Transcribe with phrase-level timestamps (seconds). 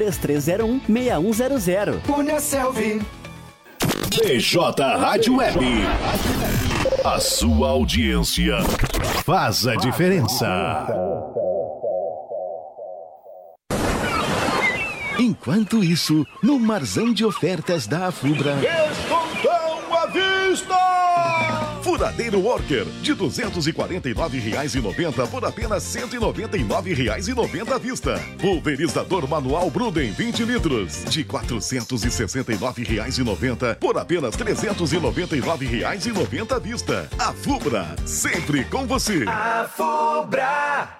[0.00, 2.00] 3301 6100.
[2.06, 3.02] Punha Selvi.
[4.08, 5.58] BJ Rádio Web.
[7.04, 8.56] A sua audiência
[9.24, 10.86] faz a diferença.
[15.18, 18.54] Enquanto isso, no marzão de ofertas da Afubra.
[18.56, 21.59] Descontão à vista!
[21.90, 28.14] Furadeiro Worker, de R$ 249,90 por apenas R$ 199,90 à vista.
[28.40, 37.08] Pulverizador manual Bruden 20 litros, de R$ 469,90 por apenas R$ 399,90 à vista.
[37.18, 39.24] A Fubra, sempre com você.
[39.26, 40.99] A Fubra!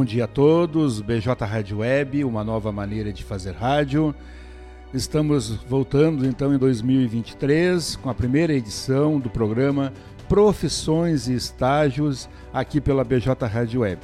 [0.00, 4.14] Bom dia a todos, BJ Rádio Web, uma nova maneira de fazer rádio.
[4.94, 9.92] Estamos voltando então em 2023 com a primeira edição do programa
[10.26, 14.00] Profissões e Estágios aqui pela BJ Rádio Web.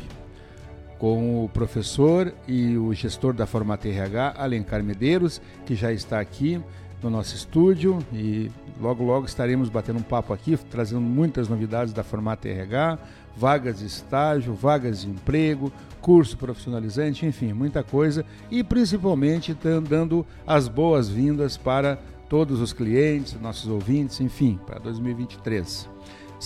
[0.99, 6.61] Com o professor e o gestor da Formata RH, Alencar Medeiros, que já está aqui
[7.03, 12.05] no nosso estúdio e logo logo estaremos batendo um papo aqui, trazendo muitas novidades da
[12.05, 12.99] Formata RH,
[13.37, 19.57] vagas de estágio, vagas de emprego, curso profissionalizante, enfim, muita coisa e principalmente
[19.89, 21.99] dando as boas-vindas para
[22.29, 25.96] todos os clientes, nossos ouvintes, enfim, para 2023.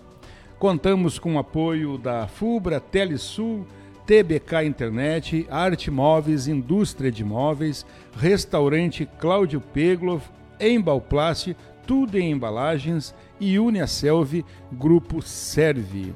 [0.59, 3.65] Contamos com o apoio da FUBRA, Telesul,
[4.05, 10.29] TBK Internet, Arte Móveis, Indústria de Móveis, Restaurante Cláudio Pegloff,
[10.59, 11.55] Embalplast,
[11.87, 16.13] Tudo em Embalagens e Uniaselv Grupo Serve.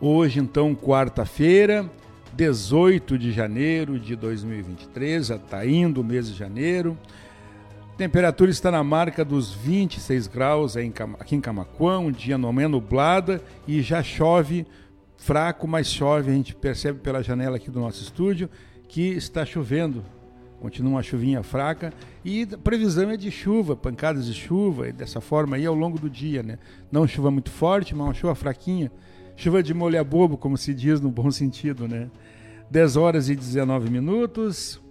[0.00, 1.90] Hoje, então, quarta-feira,
[2.34, 6.96] 18 de janeiro de 2023, já está indo o mês de janeiro.
[7.96, 13.42] Temperatura está na marca dos 26 graus aqui em Camacuã, um dia no manhã nublada
[13.66, 14.66] e já chove
[15.16, 18.50] fraco, mas chove, a gente percebe pela janela aqui do nosso estúdio
[18.86, 20.04] que está chovendo.
[20.60, 21.90] Continua uma chuvinha fraca
[22.22, 25.98] e a previsão é de chuva, pancadas de chuva, e dessa forma aí ao longo
[25.98, 26.58] do dia, né?
[26.92, 28.92] Não chuva muito forte, mas uma chuva fraquinha.
[29.36, 32.10] Chuva de molha bobo, como se diz no bom sentido, né?
[32.70, 34.84] 10 horas e 19 minutos.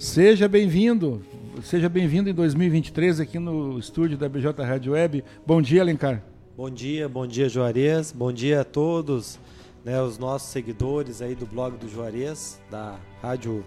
[0.00, 1.20] Seja bem-vindo,
[1.62, 5.22] seja bem-vindo em 2023 aqui no estúdio da BJ Rádio Web.
[5.46, 6.22] Bom dia, Alencar.
[6.56, 8.10] Bom dia, bom dia, Juarez.
[8.10, 9.38] Bom dia a todos,
[9.84, 13.62] né, os nossos seguidores aí do blog do Juarez, da Rádio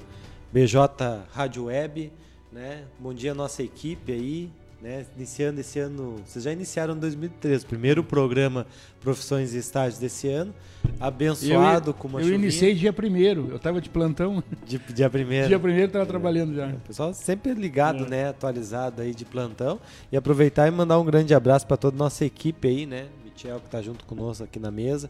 [0.51, 2.11] BJ Rádio Web,
[2.51, 2.85] né?
[2.97, 4.49] Bom dia nossa equipe aí,
[4.83, 5.05] né?
[5.15, 8.67] Iniciando esse ano, vocês já iniciaram em 2013, primeiro programa
[8.99, 10.53] Profissões e Estágios desse ano,
[10.99, 12.43] abençoado eu, com uma Eu chuvinha.
[12.43, 14.43] iniciei dia primeiro, eu estava de plantão.
[14.67, 15.47] De, dia primeiro.
[15.47, 16.67] Dia primeiro estava trabalhando já.
[16.67, 18.09] O pessoal sempre ligado, é.
[18.09, 19.79] né, atualizado aí de plantão
[20.11, 23.07] e aproveitar e mandar um grande abraço para toda a nossa equipe aí, né?
[23.23, 25.09] Michel que está junto conosco aqui na mesa,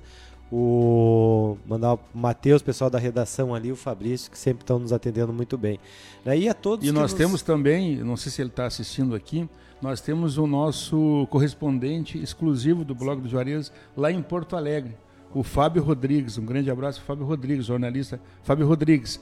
[0.55, 5.33] o mandar o Matheus, pessoal da redação ali, o Fabrício, que sempre estão nos atendendo
[5.33, 5.79] muito bem.
[6.23, 7.13] E a todos E nós nos...
[7.13, 9.49] temos também, não sei se ele está assistindo aqui,
[9.81, 14.95] nós temos o nosso correspondente exclusivo do blog do Juarez lá em Porto Alegre,
[15.33, 16.37] o Fábio Rodrigues.
[16.37, 19.19] Um grande abraço, Fábio Rodrigues, jornalista Fábio Rodrigues.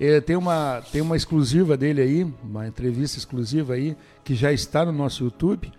[0.00, 3.94] É, tem, uma, tem uma exclusiva dele aí, uma entrevista exclusiva aí,
[4.24, 5.70] que já está no nosso YouTube.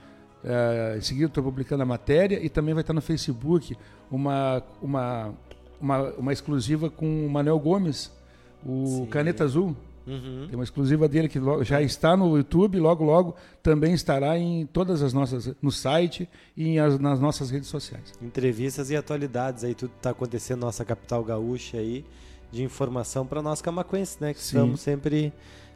[0.43, 3.77] É, em seguida estou publicando a matéria e também vai estar no Facebook
[4.09, 5.33] uma, uma,
[5.79, 8.11] uma, uma exclusiva com o Manuel Gomes,
[8.65, 9.05] o Sim.
[9.07, 9.75] Caneta Azul.
[10.05, 10.47] Uhum.
[10.47, 15.03] Tem uma exclusiva dele que já está no YouTube, logo logo também estará em todas
[15.03, 16.27] as nossas no site
[16.57, 18.11] e as, nas nossas redes sociais.
[18.19, 22.03] Entrevistas e atualidades aí tudo está acontecendo na nossa capital gaúcha aí
[22.51, 24.57] de informação para nós camacuenses, né, que Sim.
[24.57, 25.31] estamos sempre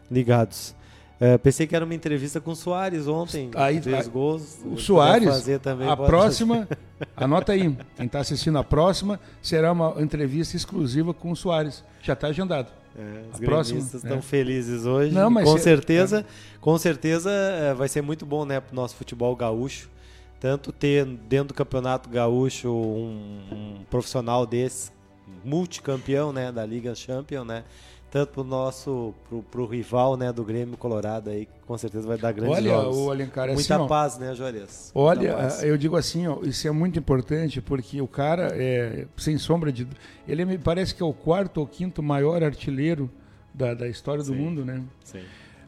[0.10, 0.76] ligados.
[1.20, 4.60] É, pensei que era uma entrevista com o Soares ontem, aí, três gols.
[4.66, 6.68] O Soares, também, a próxima,
[7.16, 11.84] anota aí, quem está assistindo a próxima será uma entrevista exclusiva com o Soares.
[12.02, 12.68] Já está agendado.
[12.98, 14.22] É, os gremistas estão é.
[14.22, 15.14] felizes hoje.
[15.14, 16.26] Não, mas com certeza, é.
[16.62, 19.90] com certeza é, vai ser muito bom, né, para o nosso futebol gaúcho.
[20.40, 24.92] Tanto ter dentro do campeonato gaúcho um, um profissional desse,
[25.44, 27.64] multicampeão, né, da Liga Champion, né,
[28.16, 32.18] tanto pro nosso pro, pro rival né do Grêmio Colorado aí que com certeza vai
[32.18, 32.98] dar grandes olha, jogos.
[32.98, 36.72] O Alencar, é muita assim, paz né Juarez olha eu digo assim ó, isso é
[36.72, 39.86] muito importante porque o cara é sem sombra de
[40.26, 43.12] ele me parece que é o quarto ou quinto maior artilheiro
[43.54, 45.20] da, da história do mundo né Sim.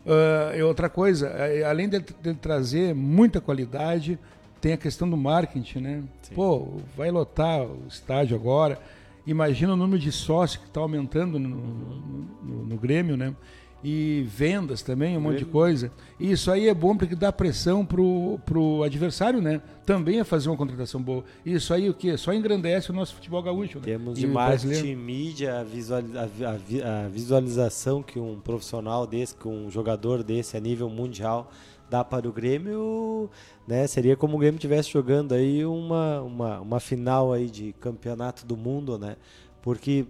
[0.06, 4.18] Uh, outra coisa é, além de, de trazer muita qualidade
[4.62, 6.34] tem a questão do marketing né Sim.
[6.34, 8.80] pô vai lotar o estádio agora
[9.28, 13.36] imagina o número de sócios que está aumentando no, no, no, Grêmio, né?
[13.84, 15.92] E vendas também, um monte de coisa.
[16.20, 19.62] E isso aí é bom porque dá pressão pro, pro adversário, né?
[19.86, 21.24] Também a fazer uma contratação boa.
[21.46, 22.18] E isso aí o quê?
[22.18, 23.78] Só engrandece o nosso futebol gaúcho.
[23.78, 23.86] Né?
[23.86, 30.24] Temos de marketing, mídia, a, a, a visualização que um profissional desse, que um jogador
[30.24, 31.52] desse a nível mundial
[31.90, 33.30] dá para o Grêmio,
[33.68, 33.88] né?
[33.88, 38.58] Seria como o Grêmio estivesse jogando aí uma, uma, uma final aí de campeonato do
[38.58, 39.16] mundo, né?
[39.62, 40.06] Porque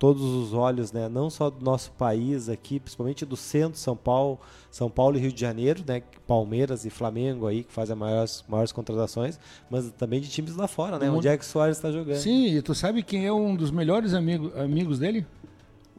[0.00, 4.40] todos os olhos, né, não só do nosso país aqui, principalmente do centro, São Paulo,
[4.70, 8.44] São Paulo e Rio de Janeiro, né, Palmeiras e Flamengo aí que fazem as maiores,
[8.48, 9.38] maiores contratações,
[9.70, 12.16] mas também de times lá fora, né, onde é que o Soares está jogando.
[12.16, 15.26] Sim, e tu sabe quem é um dos melhores amigo, amigos dele?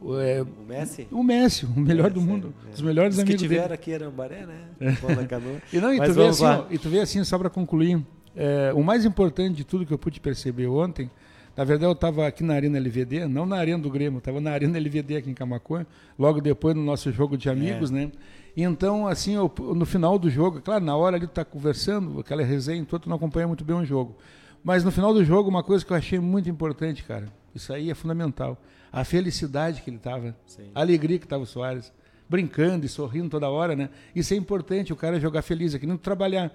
[0.04, 1.08] O, é, o Messi?
[1.10, 2.54] O Messi, o melhor Messi, do mundo.
[2.68, 2.74] É.
[2.74, 3.74] Os melhores Os amigos que tiveram dele.
[3.74, 4.68] aqui em Arambaré, né?
[5.72, 8.04] e, não, e, tu vê assim, ó, e tu vê assim, só para concluir,
[8.34, 11.10] é, o mais importante de tudo que eu pude perceber ontem,
[11.56, 14.50] na verdade eu estava aqui na Arena LVD, não na Arena do Grêmio, estava na
[14.50, 15.86] Arena LVD aqui em Camacuã,
[16.18, 17.94] logo depois no nosso jogo de amigos, é.
[17.94, 18.12] né?
[18.56, 22.42] Então, assim, eu, no final do jogo, claro, na hora ali tu tá conversando, aquela
[22.42, 24.16] resenha, tu não acompanha muito bem o jogo.
[24.62, 27.90] Mas no final do jogo, uma coisa que eu achei muito importante, cara, isso aí
[27.90, 28.60] é fundamental.
[28.90, 30.36] A felicidade que ele estava,
[30.74, 31.92] a alegria que estava o Soares,
[32.28, 33.90] brincando e sorrindo toda hora, né?
[34.14, 36.50] Isso é importante, o cara jogar feliz, aqui não trabalhar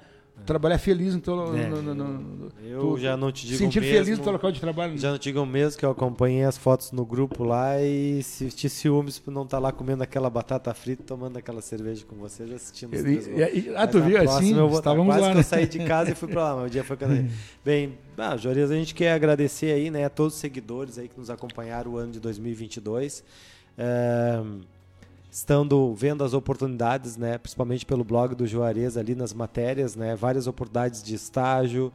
[0.45, 3.81] trabalhar feliz no teu é, no, no, no, eu tu, já não te digo sentir
[3.81, 6.43] mesmo, feliz no teu local de trabalho já não te digo mesmo que eu acompanhei
[6.43, 8.21] as fotos no grupo lá e
[8.55, 12.15] te ciúmes por não estar tá lá comendo aquela batata frita tomando aquela cerveja com
[12.15, 14.21] você já assistindo os três e, e, ah tu viu?
[14.21, 15.39] assim eu vou estávamos quase lá que né?
[15.39, 17.29] eu saí de casa e fui para lá mas o dia foi quando
[17.65, 21.19] bem ah, Jorias a gente quer agradecer aí né a todos os seguidores aí que
[21.19, 23.23] nos acompanharam o ano de 2022
[23.77, 24.41] é,
[25.29, 30.47] estando vendo as oportunidades, né, principalmente pelo blog do Juarez ali nas matérias, né, várias
[30.47, 31.91] oportunidades de estágio,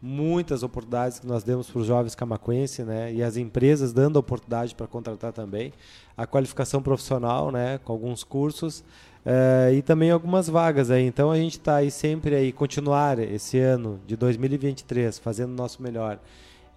[0.00, 4.74] muitas oportunidades que nós demos para os jovens camacuenses, né, e as empresas dando oportunidade
[4.74, 5.72] para contratar também,
[6.16, 8.84] a qualificação profissional, né, com alguns cursos
[9.26, 11.04] uh, e também algumas vagas aí.
[11.04, 15.82] Então a gente está aí sempre aí continuar esse ano de 2023 fazendo o nosso
[15.82, 16.18] melhor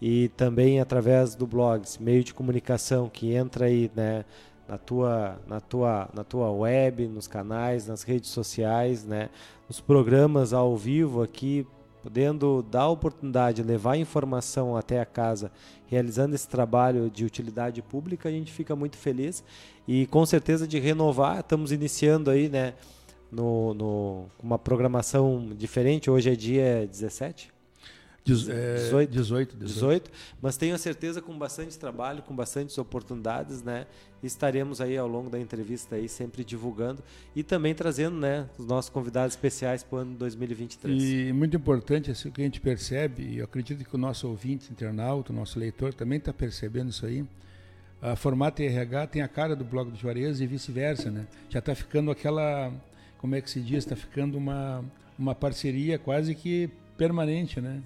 [0.01, 4.25] e também através do blogs, meio de comunicação que entra aí, né,
[4.69, 9.29] na tua, na tua, na tua web, nos canais, nas redes sociais, né?
[9.67, 11.65] nos programas ao vivo aqui,
[12.03, 15.51] podendo dar a oportunidade, levar informação até a casa,
[15.87, 19.43] realizando esse trabalho de utilidade pública, a gente fica muito feliz
[19.87, 21.39] e com certeza de renovar.
[21.39, 22.75] Estamos iniciando aí, né,
[23.31, 26.11] no, no uma programação diferente.
[26.11, 27.58] Hoje é dia 17?
[28.33, 33.85] 18, 18, 18, mas tenho a certeza com bastante trabalho, com bastantes oportunidades, né?
[34.21, 37.01] Estaremos aí ao longo da entrevista aí sempre divulgando
[37.35, 41.01] e também trazendo, né, os nossos convidados especiais para o ano 2023.
[41.01, 44.71] E muito importante assim que a gente percebe, e eu acredito que o nosso ouvinte,
[44.71, 47.25] internauta, o nosso leitor também está percebendo isso aí.
[48.01, 51.27] A Formato RH tem a cara do blog do Juarez e vice-versa, né?
[51.49, 52.71] Já está ficando aquela,
[53.17, 54.83] como é que se diz, está ficando uma
[55.19, 57.81] uma parceria quase que permanente, né?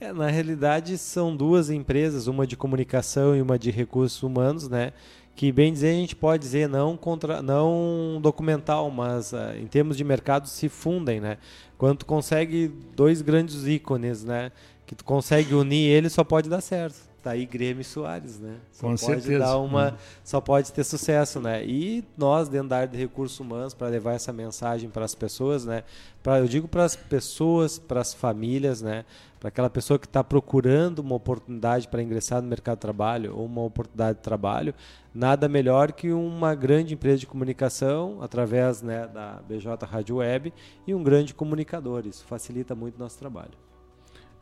[0.00, 4.92] É, na realidade, são duas empresas, uma de comunicação e uma de recursos humanos, né?
[5.36, 9.96] Que bem dizer a gente pode dizer não contra, não documental, mas uh, em termos
[9.96, 11.38] de mercado se fundem, né?
[11.78, 14.50] Quando tu consegue dois grandes ícones, né?
[14.84, 17.11] Que tu consegue unir eles, só pode dar certo.
[17.22, 18.56] Tá aí Grêmio Soares, né?
[18.72, 19.38] Só Com pode certeza.
[19.38, 19.96] dar uma, hum.
[20.24, 21.64] só pode ter sucesso, né?
[21.64, 25.64] E nós dentro da área de recursos humanos para levar essa mensagem para as pessoas,
[25.64, 25.84] né?
[26.20, 29.04] Para eu digo para as pessoas, para as famílias, né?
[29.38, 33.46] Para aquela pessoa que está procurando uma oportunidade para ingressar no mercado de trabalho ou
[33.46, 34.74] uma oportunidade de trabalho,
[35.14, 40.52] nada melhor que uma grande empresa de comunicação através né, da BJ Rádio Web
[40.88, 42.04] e um grande comunicador.
[42.04, 43.52] Isso facilita muito o nosso trabalho.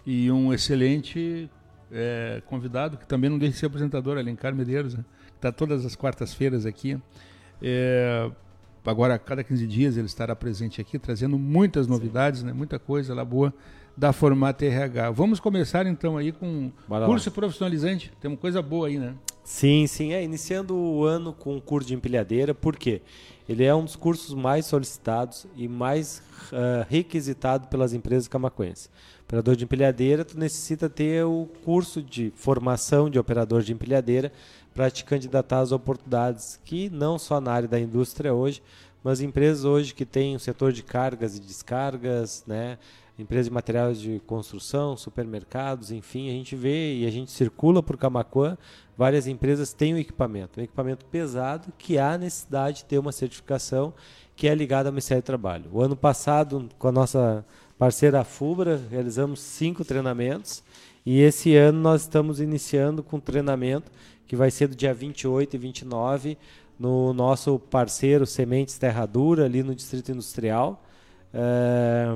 [0.07, 1.51] E um excelente
[1.93, 5.05] é, convidado, que também não deixa de ser apresentador, Alencar Medeiros, né?
[5.37, 6.99] está todas as quartas-feiras aqui.
[7.63, 8.31] É,
[8.85, 12.53] agora, a cada 15 dias, ele estará presente aqui, trazendo muitas novidades, né?
[12.53, 13.53] muita coisa lá boa
[13.97, 15.11] da Formata RH.
[15.11, 17.35] Vamos começar então aí com Bora curso lá.
[17.35, 18.13] profissionalizante.
[18.21, 19.15] Tem uma coisa boa aí, né?
[19.45, 20.13] Sim, sim.
[20.13, 23.03] É, iniciando o ano com o curso de empilhadeira, por quê?
[23.49, 28.89] Ele é um dos cursos mais solicitados e mais uh, requisitado pelas empresas camacuenses.
[29.31, 34.33] Operador de empilhadeira, tu necessita ter o curso de formação de operador de empilhadeira
[34.75, 38.61] para te candidatar às oportunidades que não só na área da indústria hoje,
[39.05, 42.77] mas empresas hoje que têm o setor de cargas e descargas, né?
[43.17, 47.97] empresas de materiais de construção, supermercados, enfim, a gente vê e a gente circula por
[47.97, 48.59] Camacuã,
[48.99, 53.95] várias empresas têm um equipamento, um equipamento pesado que há necessidade de ter uma certificação
[54.35, 55.71] que é ligada ao Ministério do Trabalho.
[55.73, 57.45] O ano passado, com a nossa
[57.81, 60.63] parceira Fubra, realizamos cinco treinamentos
[61.05, 63.91] e esse ano nós estamos iniciando com um treinamento
[64.27, 66.39] que vai ser do dia 28 e 29
[66.79, 70.85] no nosso parceiro Sementes Terra Dura, ali no Distrito Industrial,
[71.33, 72.09] é,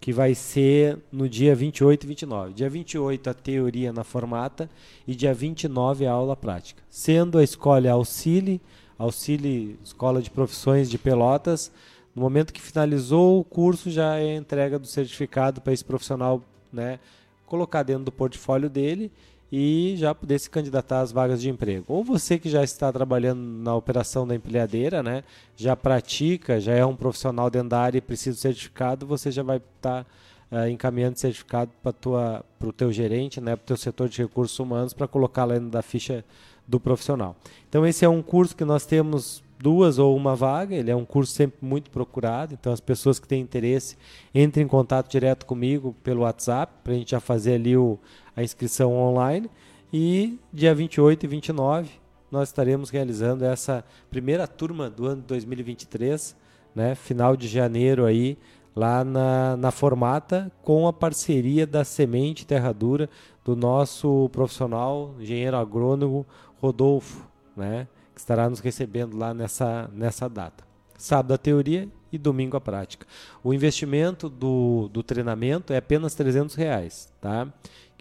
[0.00, 2.54] que vai ser no dia 28 e 29.
[2.54, 4.70] Dia 28 a teoria na formata
[5.06, 6.82] e dia 29 a aula prática.
[6.88, 8.58] Sendo a escola Auxílio,
[8.98, 11.70] Auxílio Escola de Profissões de Pelotas,
[12.14, 16.42] no momento que finalizou o curso, já é entrega do certificado para esse profissional
[16.72, 16.98] né,
[17.46, 19.10] colocar dentro do portfólio dele
[19.50, 21.84] e já poder se candidatar às vagas de emprego.
[21.86, 25.22] Ou você que já está trabalhando na operação da empilhadeira, né,
[25.54, 29.42] já pratica, já é um profissional dentro da área e precisa do certificado, você já
[29.42, 30.06] vai estar tá,
[30.50, 34.94] uh, encaminhando certificado para o teu gerente, né, para o teu setor de recursos humanos,
[34.94, 36.24] para colocar lá dentro da ficha
[36.66, 37.36] do profissional.
[37.68, 41.04] Então esse é um curso que nós temos duas ou uma vaga, ele é um
[41.04, 43.96] curso sempre muito procurado, então as pessoas que têm interesse
[44.34, 47.96] entrem em contato direto comigo pelo WhatsApp, para a gente já fazer ali o,
[48.34, 49.48] a inscrição online,
[49.92, 51.90] e dia 28 e 29
[52.28, 56.34] nós estaremos realizando essa primeira turma do ano 2023,
[56.74, 58.36] né, final de janeiro aí,
[58.74, 63.08] lá na, na Formata, com a parceria da Semente Terra Dura,
[63.44, 66.26] do nosso profissional, engenheiro agrônomo
[66.60, 67.86] Rodolfo, né?
[68.14, 70.64] Que estará nos recebendo lá nessa, nessa data.
[70.96, 73.06] Sábado a teoria e domingo a prática.
[73.42, 77.52] O investimento do, do treinamento é apenas 300 reais, tá?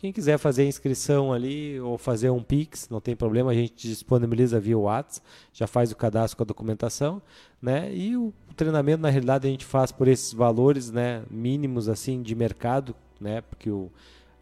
[0.02, 3.88] Quem quiser fazer a inscrição ali ou fazer um Pix, não tem problema, a gente
[3.88, 7.22] disponibiliza via WhatsApp, já faz o cadastro com a documentação,
[7.62, 7.94] né?
[7.94, 12.34] E o treinamento, na realidade, a gente faz por esses valores né, mínimos assim de
[12.34, 13.42] mercado, né?
[13.42, 13.92] Porque o,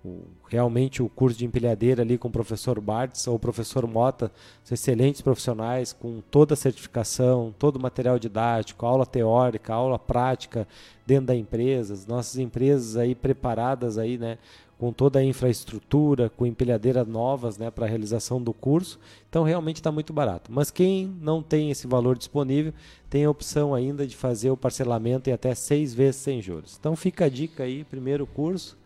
[0.03, 4.31] o, realmente o curso de empilhadeira ali com o professor Bartz ou o professor Mota
[4.63, 10.67] são excelentes profissionais com toda a certificação, todo o material didático, aula teórica, aula prática
[11.05, 14.37] dentro da empresa, as nossas empresas aí preparadas aí, né,
[14.77, 18.97] com toda a infraestrutura, com empilhadeiras novas né, para a realização do curso.
[19.27, 20.49] Então realmente está muito barato.
[20.49, 22.73] Mas quem não tem esse valor disponível
[23.09, 26.77] tem a opção ainda de fazer o parcelamento em até seis vezes sem juros.
[26.79, 28.78] Então fica a dica aí, primeiro curso,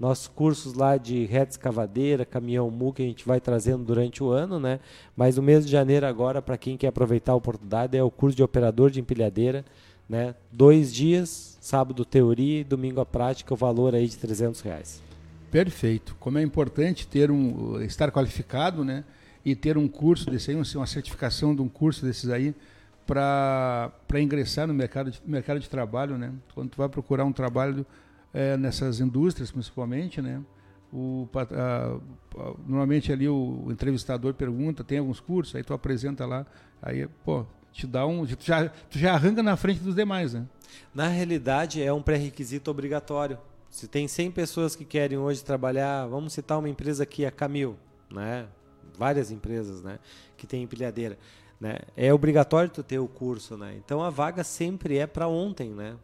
[0.00, 4.30] nossos cursos lá de reta escavadeira, caminhão mu que a gente vai trazendo durante o
[4.30, 4.80] ano, né?
[5.14, 8.34] Mas o mês de janeiro agora, para quem quer aproveitar a oportunidade, é o curso
[8.34, 9.62] de operador de empilhadeira,
[10.08, 10.34] né?
[10.50, 15.02] Dois dias, sábado teoria e domingo a prática, o valor aí de 300 reais.
[15.50, 16.16] Perfeito.
[16.18, 19.04] Como é importante ter um estar qualificado, né?
[19.44, 22.54] E ter um curso desse aí, uma certificação de um curso desses aí
[23.06, 26.32] para ingressar no mercado de, mercado de trabalho, né?
[26.54, 27.84] Quando tu vai procurar um trabalho
[28.32, 30.42] é, nessas indústrias, principalmente, né?
[30.92, 32.00] O, a, a,
[32.66, 36.44] normalmente ali o, o, entrevistador pergunta, tem alguns cursos, aí tu apresenta lá,
[36.82, 38.26] aí, pô, te dá um.
[38.26, 40.46] Tu já, tu já arranca na frente dos demais, né?
[40.94, 43.38] Na realidade, é um pré-requisito obrigatório.
[43.70, 47.76] Se tem 100 pessoas que querem hoje trabalhar, vamos citar uma empresa aqui, a Camil,
[48.10, 48.46] né?
[48.98, 49.98] Várias empresas, né?
[50.36, 51.16] Que tem empilhadeira.
[51.60, 51.76] Né?
[51.94, 53.74] É obrigatório tu ter o curso, né?
[53.76, 55.94] Então a vaga sempre é para ontem, né?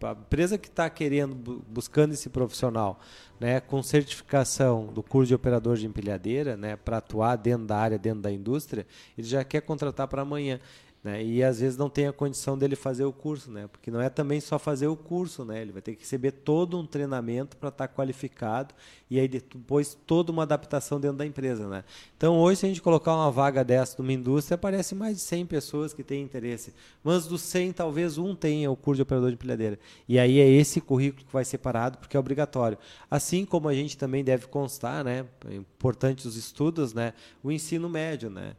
[0.00, 1.34] A empresa que está querendo,
[1.68, 3.00] buscando esse profissional,
[3.40, 7.98] né, com certificação do curso de operador de empilhadeira, né, para atuar dentro da área,
[7.98, 8.86] dentro da indústria,
[9.18, 10.60] ele já quer contratar para amanhã.
[11.02, 11.24] Né?
[11.24, 13.66] E às vezes não tem a condição dele fazer o curso, né?
[13.68, 15.62] Porque não é também só fazer o curso, né?
[15.62, 18.74] Ele vai ter que receber todo um treinamento para estar tá qualificado
[19.08, 21.84] e aí depois toda uma adaptação dentro da empresa, né?
[22.18, 25.46] Então hoje se a gente colocar uma vaga dessa numa indústria, aparece mais de 100
[25.46, 26.74] pessoas que têm interesse.
[27.02, 29.78] Mas dos 100, talvez um tenha o curso de operador de empilhadeira.
[30.06, 32.76] E aí é esse currículo que vai ser parado porque é obrigatório.
[33.10, 35.24] Assim como a gente também deve constar, né?
[35.48, 37.14] É importante os estudos, né?
[37.42, 38.54] O ensino médio, né?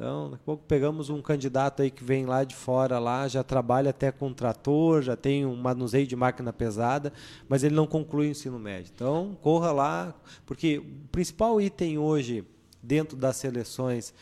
[0.00, 3.44] Então, daqui a pouco pegamos um candidato aí que vem lá de fora, lá já
[3.44, 7.12] trabalha até com trator, já tem um manuseio de máquina pesada,
[7.46, 8.90] mas ele não conclui o ensino médio.
[8.94, 10.14] Então, corra lá,
[10.46, 12.46] porque o principal item hoje
[12.82, 14.14] dentro das seleções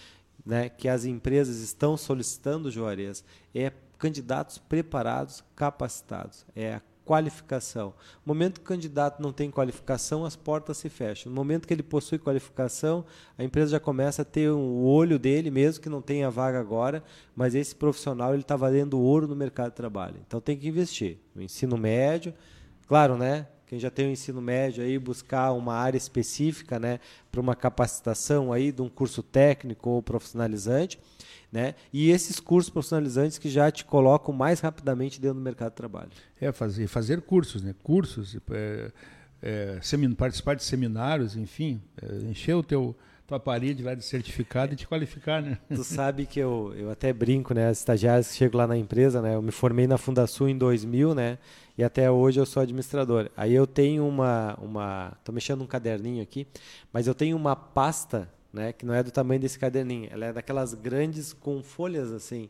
[0.44, 3.22] né, que as empresas estão solicitando, Juarez,
[3.54, 6.44] é candidatos preparados, capacitados.
[6.56, 7.94] É a qualificação.
[8.26, 11.30] No momento que o candidato não tem qualificação, as portas se fecham.
[11.32, 13.02] No momento que ele possui qualificação,
[13.38, 17.02] a empresa já começa a ter o olho dele, mesmo que não tenha vaga agora,
[17.34, 20.16] mas esse profissional ele está valendo ouro no mercado de trabalho.
[20.26, 22.34] Então tem que investir no ensino médio,
[22.86, 23.46] claro, né?
[23.66, 28.52] Quem já tem o ensino médio aí buscar uma área específica, né, para uma capacitação
[28.52, 30.98] aí de um curso técnico ou profissionalizante
[31.50, 31.74] né?
[31.92, 36.10] E esses cursos profissionalizantes que já te colocam mais rapidamente dentro do mercado de trabalho.
[36.40, 37.74] É, fazer, fazer cursos, né?
[37.82, 38.92] Cursos, é,
[39.42, 39.80] é,
[40.16, 42.94] participar de seminários, enfim, é, encher o teu
[43.28, 45.58] tua parede lá de certificado e te qualificar, né?
[45.68, 47.68] Tu sabe que eu, eu até brinco, né?
[47.68, 49.34] As estagiárias que chegam lá na empresa, né?
[49.34, 51.36] Eu me formei na Fundação em 2000, né?
[51.76, 53.30] E até hoje eu sou administrador.
[53.36, 56.46] Aí eu tenho uma, uma, tô mexendo um caderninho aqui,
[56.90, 58.72] mas eu tenho uma pasta né?
[58.72, 60.08] Que não é do tamanho desse caderninho.
[60.10, 62.48] Ela é daquelas grandes com folhas assim.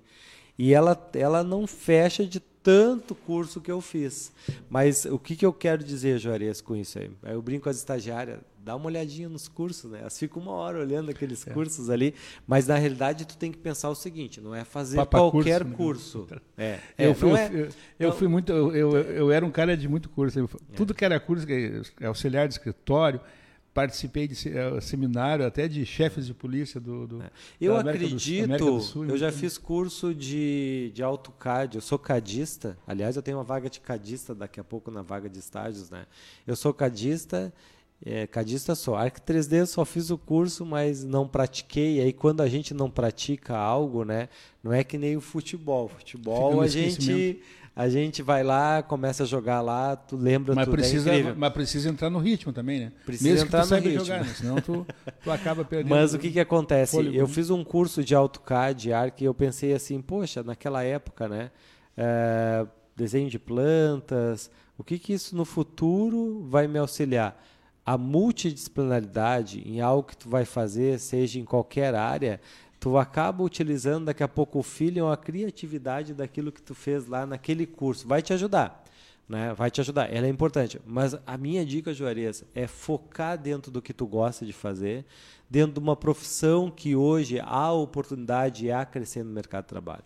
[0.58, 4.32] E ela, ela não fecha de tanto curso que eu fiz.
[4.68, 7.10] Mas o que, que eu quero dizer, Juarez, com isso aí?
[7.22, 10.00] Eu brinco com as estagiárias, dá uma olhadinha nos cursos, né?
[10.00, 11.50] Elas ficam uma hora olhando aqueles é.
[11.50, 12.14] cursos ali,
[12.46, 16.26] mas na realidade tu tem que pensar o seguinte, não é fazer Papa qualquer curso.
[16.26, 16.40] curso.
[16.58, 17.68] É, é, eu, fui, é, eu,
[18.00, 20.40] eu, fui muito, eu, eu, eu, era um cara de muito curso.
[20.40, 20.76] É.
[20.76, 21.46] Tudo que era curso,
[22.04, 23.20] auxiliar de escritório,
[23.74, 27.30] participei de uh, seminário até de chefes de polícia do, do é.
[27.60, 32.76] eu acredito do, do Sul, eu já fiz curso de, de AutoCAD eu sou cadista
[32.86, 36.06] aliás eu tenho uma vaga de cadista daqui a pouco na vaga de estágios né
[36.46, 37.52] eu sou cadista
[38.04, 38.94] é, cadista só.
[38.94, 41.96] Arc 3D eu só fiz o curso, mas não pratiquei.
[41.96, 44.28] E aí quando a gente não pratica algo, né?
[44.62, 45.88] Não é que nem o futebol.
[45.88, 47.40] Futebol a gente
[47.78, 51.32] a gente vai lá, começa a jogar lá, tu lembra mas tudo, é precisa, é
[51.32, 52.92] Mas precisa entrar no ritmo também, né?
[53.06, 54.04] Precisa Mesmo entrar que tu no ritmo.
[54.04, 54.34] jogar, né?
[54.34, 54.86] senão tu,
[55.22, 55.94] tu acaba perdendo.
[55.94, 56.90] Mas o que que acontece?
[56.90, 57.14] Fôlego.
[57.14, 61.52] Eu fiz um curso de AutoCAD, Arc, e eu pensei assim, poxa, naquela época, né?
[61.96, 67.40] É, desenho de plantas, o que que isso no futuro vai me auxiliar?
[67.86, 72.40] A multidisciplinaridade em algo que tu vai fazer, seja em qualquer área,
[72.80, 77.06] tu acaba utilizando daqui a pouco o feeling ou a criatividade daquilo que tu fez
[77.06, 78.06] lá naquele curso.
[78.06, 78.84] Vai te ajudar.
[79.28, 79.52] Né?
[79.52, 80.12] Vai te ajudar.
[80.12, 80.80] Ela é importante.
[80.86, 85.04] Mas a minha dica, Juarez, é focar dentro do que tu gosta de fazer,
[85.50, 90.04] dentro de uma profissão que hoje há oportunidade e há crescendo no mercado de trabalho.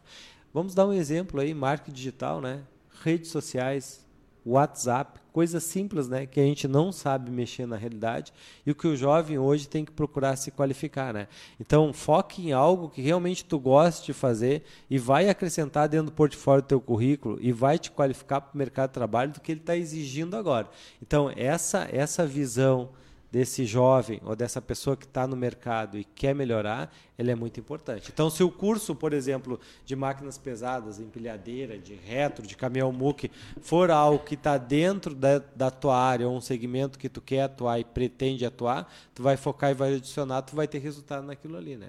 [0.52, 2.62] Vamos dar um exemplo aí, marketing digital, né?
[3.02, 4.01] Redes sociais,
[4.44, 8.32] WhatsApp, coisas simples, né, que a gente não sabe mexer na realidade
[8.66, 11.28] e o que o jovem hoje tem que procurar se qualificar, né?
[11.58, 16.12] Então, foque em algo que realmente tu goste de fazer e vai acrescentar dentro do
[16.12, 19.52] portfólio do teu currículo e vai te qualificar para o mercado de trabalho do que
[19.52, 20.68] ele está exigindo agora.
[21.00, 22.90] Então, essa essa visão
[23.32, 27.58] desse jovem ou dessa pessoa que está no mercado e quer melhorar, ele é muito
[27.58, 28.10] importante.
[28.12, 33.30] Então, se o curso, por exemplo, de máquinas pesadas, empilhadeira, de retro, de caminhão muque,
[33.62, 37.44] for algo que está dentro da, da tua área ou um segmento que tu quer
[37.44, 41.56] atuar e pretende atuar, tu vai focar e vai adicionar, tu vai ter resultado naquilo
[41.56, 41.88] ali, né?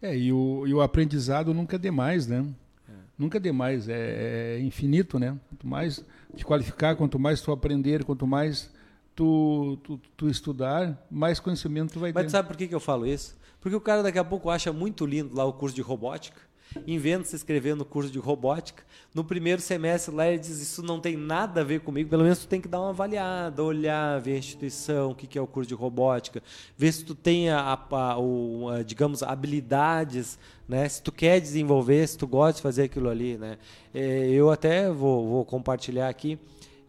[0.00, 2.46] É, e o, e o aprendizado nunca é demais, né?
[2.88, 2.92] É.
[3.18, 5.36] Nunca é demais, é, é infinito, né?
[5.48, 6.04] Quanto mais
[6.36, 8.70] te qualificar, quanto mais tu aprender, quanto mais
[9.14, 12.22] tu, tu, tu, estudar, mais conhecimento tu vai ter.
[12.22, 13.36] Mas sabe por que, que eu falo isso?
[13.60, 16.40] Porque o cara daqui a pouco acha muito lindo lá o curso de robótica,
[16.86, 18.82] inventa se inscrever no curso de robótica.
[19.14, 22.08] No primeiro semestre lá ele diz: Isso não tem nada a ver comigo.
[22.08, 25.38] Pelo menos tu tem que dar uma avaliada, olhar, ver a instituição, o que, que
[25.38, 26.42] é o curso de robótica,
[26.76, 30.88] ver se tu tem, a, a, a, a, digamos, habilidades, né?
[30.88, 33.36] se tu quer desenvolver, se tu gosta de fazer aquilo ali.
[33.36, 33.58] Né?
[33.94, 36.38] É, eu até vou, vou compartilhar aqui.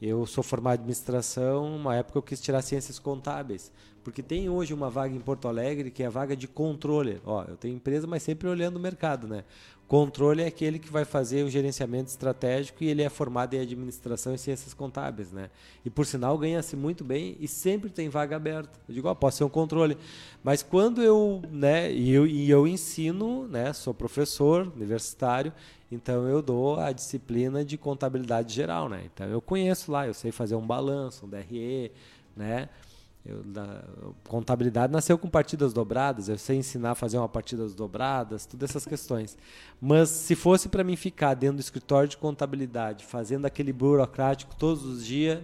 [0.05, 3.71] Eu sou formado em administração, uma época eu quis tirar ciências contábeis,
[4.03, 7.21] porque tem hoje uma vaga em Porto Alegre que é a vaga de controle.
[7.23, 9.45] Ó, eu tenho empresa, mas sempre olhando o mercado, né?
[9.93, 14.33] Controle é aquele que vai fazer o gerenciamento estratégico e ele é formado em administração
[14.33, 15.51] e ciências contábeis, né?
[15.85, 18.71] E por sinal ganha-se muito bem e sempre tem vaga aberta.
[18.89, 19.95] Eu digo, ó, posso ser um controle.
[20.43, 25.53] Mas quando eu, né, e eu, e eu ensino, né, sou professor universitário,
[25.91, 29.03] então eu dou a disciplina de contabilidade geral, né?
[29.13, 31.91] Então eu conheço lá, eu sei fazer um balanço, um DRE,
[32.35, 32.67] né?
[33.25, 33.83] Eu, da,
[34.27, 38.85] contabilidade nasceu com partidas dobradas, eu sei ensinar a fazer uma partidas dobradas, todas essas
[38.85, 39.37] questões.
[39.79, 44.83] Mas se fosse para mim ficar dentro do escritório de contabilidade, fazendo aquele burocrático todos
[44.83, 45.41] os dias,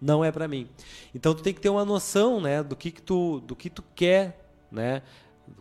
[0.00, 0.68] não é para mim.
[1.12, 3.82] Então tu tem que ter uma noção, né, do que que tu, do que tu
[3.94, 5.02] quer, né?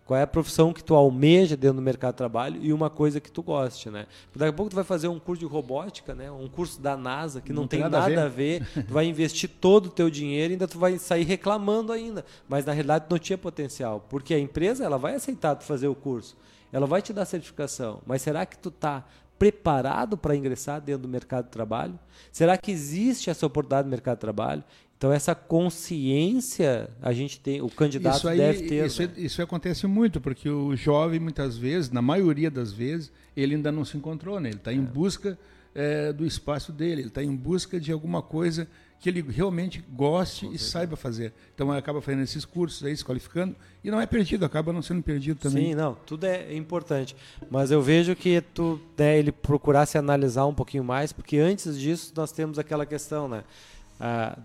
[0.06, 3.20] Qual é a profissão que tu almeja dentro do mercado de trabalho e uma coisa
[3.20, 4.06] que tu goste, né?
[4.36, 6.30] Daqui a pouco tu vai fazer um curso de robótica, né?
[6.30, 8.62] Um curso da NASA que não, não tem, nada, nada a ver.
[8.62, 8.86] A ver.
[8.86, 12.24] tu vai investir todo o teu dinheiro e ainda tu vai sair reclamando ainda.
[12.48, 15.88] Mas na realidade tu não tinha potencial, porque a empresa ela vai aceitar tu fazer
[15.88, 16.38] o curso.
[16.72, 19.06] Ela vai te dar certificação, mas será que tu tá
[19.38, 21.98] preparado para ingressar dentro do mercado de trabalho?
[22.32, 24.64] Será que existe essa oportunidade no mercado de trabalho?
[24.98, 28.86] Então essa consciência a gente tem, o candidato isso aí, deve ter.
[28.86, 29.12] Isso, né?
[29.18, 33.84] isso acontece muito porque o jovem muitas vezes, na maioria das vezes, ele ainda não
[33.84, 34.50] se encontrou, né?
[34.50, 34.82] Ele está em é.
[34.82, 35.38] busca
[35.74, 40.50] é, do espaço dele, ele está em busca de alguma coisa que ele realmente goste
[40.52, 41.34] e saiba fazer.
[41.54, 44.82] Então ele acaba fazendo esses cursos aí, se qualificando e não é perdido, acaba não
[44.82, 45.68] sendo perdido também.
[45.68, 47.16] Sim, não, tudo é importante.
[47.52, 51.78] Mas eu vejo que tu, né, ele procurar se analisar um pouquinho mais, porque antes
[51.78, 53.44] disso nós temos aquela questão, né?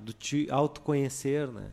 [0.02, 1.72] Do te autoconhecer, né?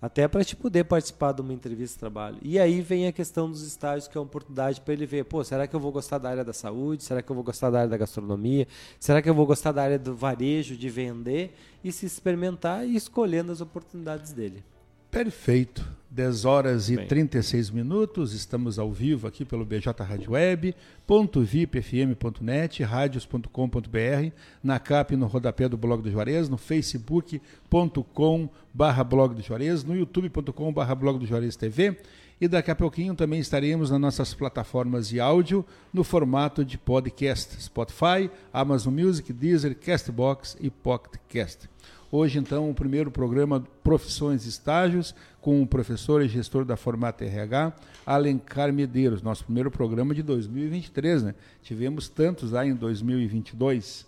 [0.00, 2.38] Até para te poder participar de uma entrevista de trabalho.
[2.40, 5.42] E aí vem a questão dos estágios, que é uma oportunidade para ele ver, pô,
[5.42, 7.02] será que eu vou gostar da área da saúde?
[7.02, 8.68] Será que eu vou gostar da área da gastronomia?
[9.00, 11.52] Será que eu vou gostar da área do varejo, de vender?
[11.82, 14.62] E se experimentar e escolhendo as oportunidades dele.
[15.10, 15.98] Perfeito.
[16.10, 17.06] 10 horas e Bem.
[17.06, 20.74] 36 minutos, estamos ao vivo aqui pelo BJ Rádio Web,
[21.06, 29.34] ponto .vipfm.net, radios.com.br, na CAP no rodapé do Blog do Juarez, no facebook.com barra Blog
[29.34, 31.96] do Juarez, no youtube.com barra Blog do Juarez TV
[32.40, 37.60] e daqui a pouquinho também estaremos nas nossas plataformas de áudio no formato de podcast,
[37.62, 41.68] Spotify, Amazon Music, Deezer, Castbox e Pocketcast.
[42.10, 47.22] Hoje, então, o primeiro programa Profissões e Estágios, com o professor e gestor da Formata
[47.22, 47.74] RH,
[48.06, 51.34] Alencar Medeiros, nosso primeiro programa de 2023, né?
[51.62, 54.06] Tivemos tantos lá em 2022.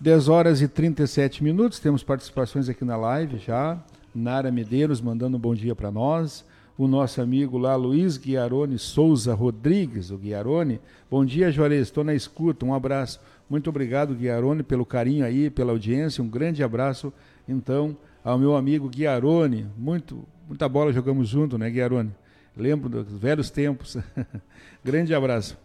[0.00, 3.80] 10 horas e 37 minutos, temos participações aqui na live já.
[4.12, 6.44] Nara Medeiros mandando um bom dia para nós.
[6.76, 10.80] O nosso amigo lá, Luiz Guiarone Souza Rodrigues, o Guiarone.
[11.10, 12.66] Bom dia, Juarez, estou na escuta.
[12.66, 13.20] Um abraço.
[13.48, 16.22] Muito obrigado, Guiarone, pelo carinho aí, pela audiência.
[16.22, 17.12] Um grande abraço,
[17.48, 19.66] então, ao meu amigo Guiarone.
[19.76, 22.12] Muito, muita bola jogamos junto, né, Guiarone?
[22.56, 23.96] Lembro dos velhos tempos.
[24.84, 25.56] grande abraço.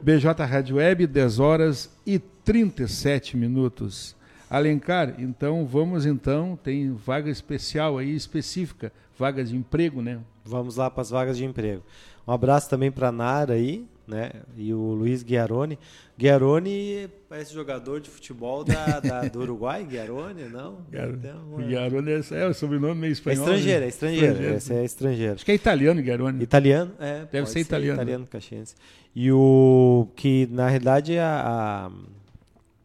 [0.00, 4.16] BJ Rádio Web, 10 horas e 37 minutos.
[4.48, 10.18] Alencar, então vamos então, tem vaga especial aí, específica, vaga de emprego, né?
[10.44, 11.82] Vamos lá para as vagas de emprego.
[12.26, 14.30] Um abraço também para a Nara aí, né?
[14.56, 15.78] E o Luiz Guiarone.
[16.16, 20.78] Guiarone parece jogador de futebol da, da do Uruguai, Guiarone, não?
[20.88, 21.64] Então, é...
[21.64, 23.48] Guiarone é, é o sobrenome meio espanhol.
[23.48, 23.86] É estrangeiro, né?
[23.86, 24.26] é estrangeiro.
[24.26, 24.56] estrangeiro.
[24.56, 25.34] Esse é estrangeiro.
[25.34, 26.42] Acho que é italiano, Guiarone.
[26.42, 27.26] Italiano, é.
[27.32, 27.96] Deve ser, ser italiano.
[27.96, 28.74] Italiano, caxiense.
[29.14, 31.90] E o que, na realidade, a, a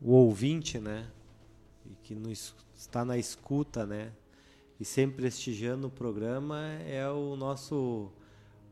[0.01, 1.05] o ouvinte, né?
[2.03, 4.11] Que nos, está na escuta, né?
[4.79, 8.11] E sempre prestigiando o programa é o nosso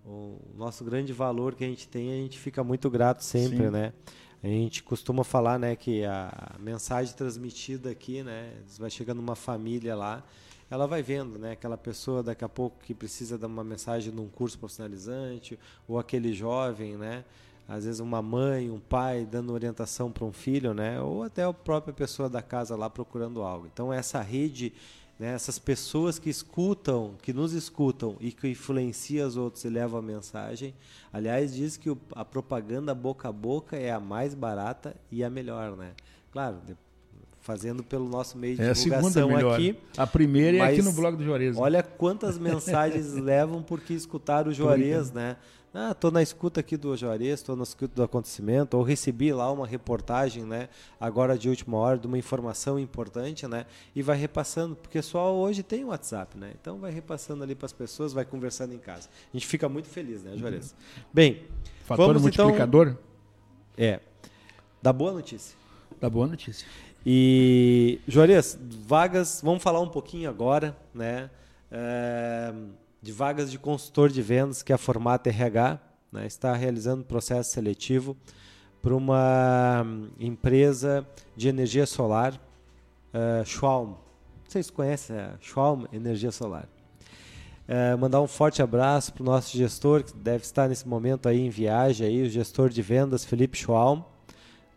[0.06, 3.72] o nosso grande valor que a gente tem, a gente fica muito grato sempre, Sim.
[3.72, 3.94] né?
[4.44, 9.96] A gente costuma falar, né, que a mensagem transmitida aqui, né, vai chegando uma família
[9.96, 10.24] lá,
[10.70, 14.28] ela vai vendo, né, aquela pessoa daqui a pouco que precisa de uma mensagem num
[14.28, 17.26] curso profissionalizante, ou aquele jovem, né,
[17.68, 21.52] às vezes uma mãe, um pai dando orientação para um filho, né, ou até a
[21.52, 23.66] própria pessoa da casa lá procurando algo.
[23.66, 24.72] Então essa rede
[25.20, 30.00] né, essas pessoas que escutam, que nos escutam e que influenciam os outros e levam
[30.00, 30.74] a mensagem.
[31.12, 35.30] Aliás, diz que o, a propaganda boca a boca é a mais barata e a
[35.30, 35.92] melhor, né?
[36.32, 36.58] Claro,
[37.40, 39.78] fazendo pelo nosso meio de é divulgação a aqui.
[39.96, 41.56] A primeira é aqui no blog do Juarez.
[41.56, 45.38] Olha quantas mensagens levam porque escutaram o Juarez, né?
[45.78, 49.52] Ah, estou na escuta aqui do Juarez, estou na escuta do acontecimento, ou recebi lá
[49.52, 54.74] uma reportagem, né, agora de última hora, de uma informação importante, né, e vai repassando,
[54.74, 58.24] porque só hoje tem o WhatsApp, né, então vai repassando ali para as pessoas, vai
[58.24, 59.10] conversando em casa.
[59.34, 60.72] A gente fica muito feliz, né, Juarez?
[60.72, 61.04] Uhum.
[61.14, 61.44] Bem,
[61.84, 62.88] Fator vamos multiplicador?
[62.88, 63.00] Então,
[63.78, 64.00] é,
[64.82, 65.58] da boa notícia.
[66.00, 66.66] Da boa notícia.
[67.06, 68.58] E, Juarez,
[68.88, 71.30] vagas, vamos falar um pouquinho agora, né,
[71.70, 72.54] é,
[73.06, 75.80] de vagas de consultor de vendas, que é a Formata RH,
[76.12, 78.18] né, está realizando processo seletivo
[78.82, 79.86] para uma
[80.20, 83.94] empresa de energia solar, uh, Schwalm.
[84.48, 86.68] Vocês conhecem a Schwalm Energia Solar?
[87.70, 91.42] Uh, mandar um forte abraço para o nosso gestor, que deve estar nesse momento aí
[91.42, 94.02] em viagem, aí, o gestor de vendas, Felipe Schwalm,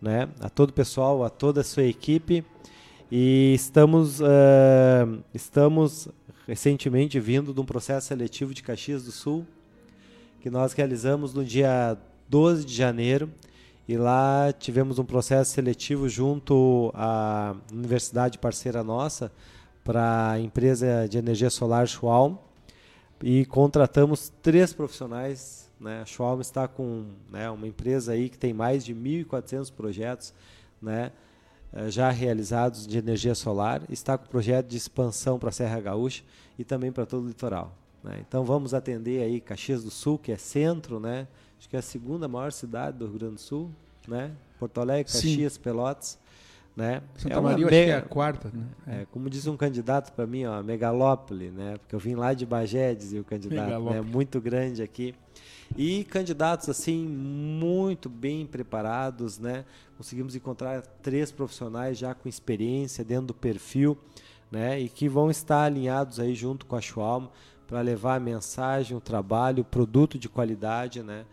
[0.03, 0.29] né?
[0.39, 2.45] a todo o pessoal, a toda a sua equipe.
[3.11, 6.11] E estamos, uh, estamos
[6.49, 9.47] recentemente vindo de um processo seletivo de Caxias do Sul,
[10.41, 13.31] que nós realizamos no dia 12 de janeiro.
[13.87, 19.31] E lá tivemos um processo seletivo junto à universidade parceira nossa
[19.85, 22.37] para a empresa de energia solar Schwalm
[23.23, 25.71] e contratamos três profissionais.
[25.81, 26.03] Né?
[26.03, 30.35] A Schwalm está com né, uma empresa aí que tem mais de 1.400 projetos,
[30.81, 31.13] né?
[31.73, 36.23] Eh, já realizados de energia solar, está com projeto de expansão para a Serra Gaúcha
[36.59, 37.75] e também para todo o litoral.
[38.03, 38.23] Né?
[38.27, 41.27] Então vamos atender aí Caxias do Sul, que é centro, né?
[41.59, 43.71] acho que é a segunda maior cidade do Rio Grande do Sul,
[44.07, 44.33] né?
[44.59, 45.61] Porto Alegre, Caxias, Sim.
[45.61, 46.19] Pelotas.
[46.75, 47.03] Né?
[47.17, 48.53] Santa é Maria, acho que é a quarta.
[48.55, 48.65] Né?
[48.87, 51.77] É, como diz um candidato para mim, ó, megalópole, né?
[51.77, 54.01] porque eu vim lá de Bagé, dizia o candidato, né?
[54.01, 55.13] muito grande aqui.
[55.77, 59.65] E candidatos assim muito bem preparados, né?
[59.97, 63.97] Conseguimos encontrar três profissionais já com experiência dentro do perfil,
[64.51, 64.81] né?
[64.81, 67.27] E que vão estar alinhados aí junto com a Schwalm
[67.67, 71.25] para levar a mensagem, o trabalho, o produto de qualidade, né?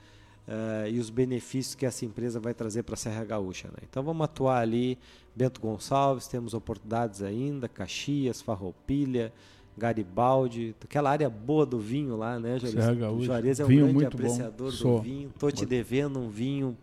[0.48, 3.68] Uh, e os benefícios que essa empresa vai trazer para a Serra Gaúcha.
[3.70, 3.80] Né?
[3.90, 4.96] Então vamos atuar ali,
[5.36, 9.34] Bento Gonçalves, temos oportunidades ainda, Caxias, Farroupilha,
[9.78, 13.24] Garibaldi, aquela área boa do vinho lá, né, Juarez?
[13.24, 15.02] Juarez é um vinho grande apreciador do Sou.
[15.02, 15.32] vinho.
[15.38, 16.78] Tô te devendo um vinho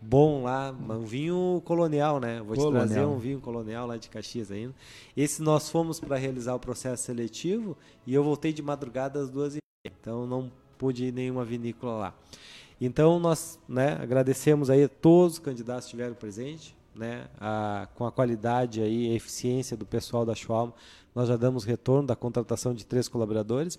[0.00, 2.40] bom lá, um vinho colonial, né?
[2.40, 2.86] Vou colonial.
[2.86, 4.74] te trazer um vinho colonial lá de Caxias ainda.
[5.16, 9.54] Esse nós fomos para realizar o processo seletivo e eu voltei de madrugada às duas
[9.54, 12.14] e meia, então não pude ir nenhuma vinícola lá.
[12.80, 18.04] Então nós, né, agradecemos aí a todos os candidatos que estiveram presentes, né, a, com
[18.04, 20.70] a qualidade a eficiência do pessoal da Schwalm
[21.14, 23.78] nós já damos retorno da contratação de três colaboradores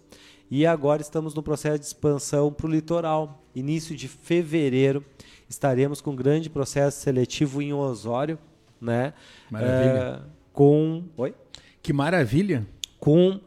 [0.49, 3.41] e agora estamos no processo de expansão para o litoral.
[3.55, 5.03] Início de fevereiro
[5.47, 8.37] estaremos com um grande processo seletivo em Osório,
[8.81, 9.13] né?
[9.49, 9.99] Maravilha.
[9.99, 10.19] É,
[10.51, 11.33] com, oi?
[11.81, 12.67] Que maravilha!
[12.99, 13.39] Com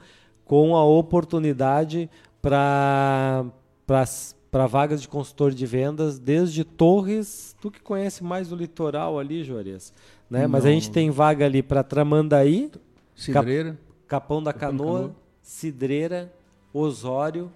[0.44, 2.09] com a oportunidade
[2.40, 3.46] para
[4.55, 9.43] para vagas de consultor de vendas desde Torres, tu que conhece mais o litoral ali,
[9.43, 9.93] Juarez,
[10.31, 10.47] né?
[10.47, 12.71] Mas a gente tem vaga ali para Tramandaí,
[13.17, 13.77] Cidreira.
[14.07, 15.12] Capão da Canoa,
[15.43, 16.33] Cidreira,
[16.73, 17.51] Osório,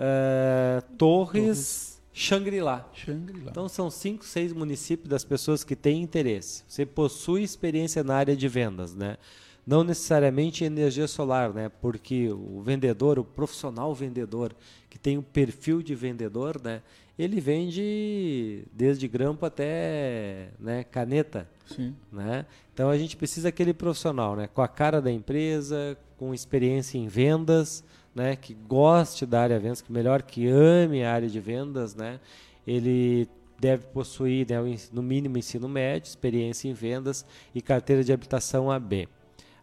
[0.00, 2.02] uh, Torres, Torres.
[2.12, 2.90] Xangri-Lá.
[2.92, 6.64] Xangri então são cinco, seis municípios das pessoas que têm interesse.
[6.66, 9.16] Você possui experiência na área de vendas, né?
[9.66, 11.68] Não necessariamente energia solar, né?
[11.68, 14.54] Porque o vendedor, o profissional vendedor,
[14.88, 16.82] que tem um perfil de vendedor, né?
[17.18, 21.48] Ele vende desde grampo até né, caneta.
[21.66, 21.94] Sim.
[22.12, 22.46] Né?
[22.72, 24.46] Então a gente precisa aquele profissional, né?
[24.46, 27.82] Com a cara da empresa, com experiência em vendas,
[28.14, 28.36] né?
[28.36, 32.20] Que goste da área de vendas, que melhor que ame a área de vendas, né?
[32.64, 34.56] Ele deve possuir, né,
[34.92, 37.24] no mínimo, ensino médio, experiência em vendas
[37.54, 39.08] e carteira de habitação AB.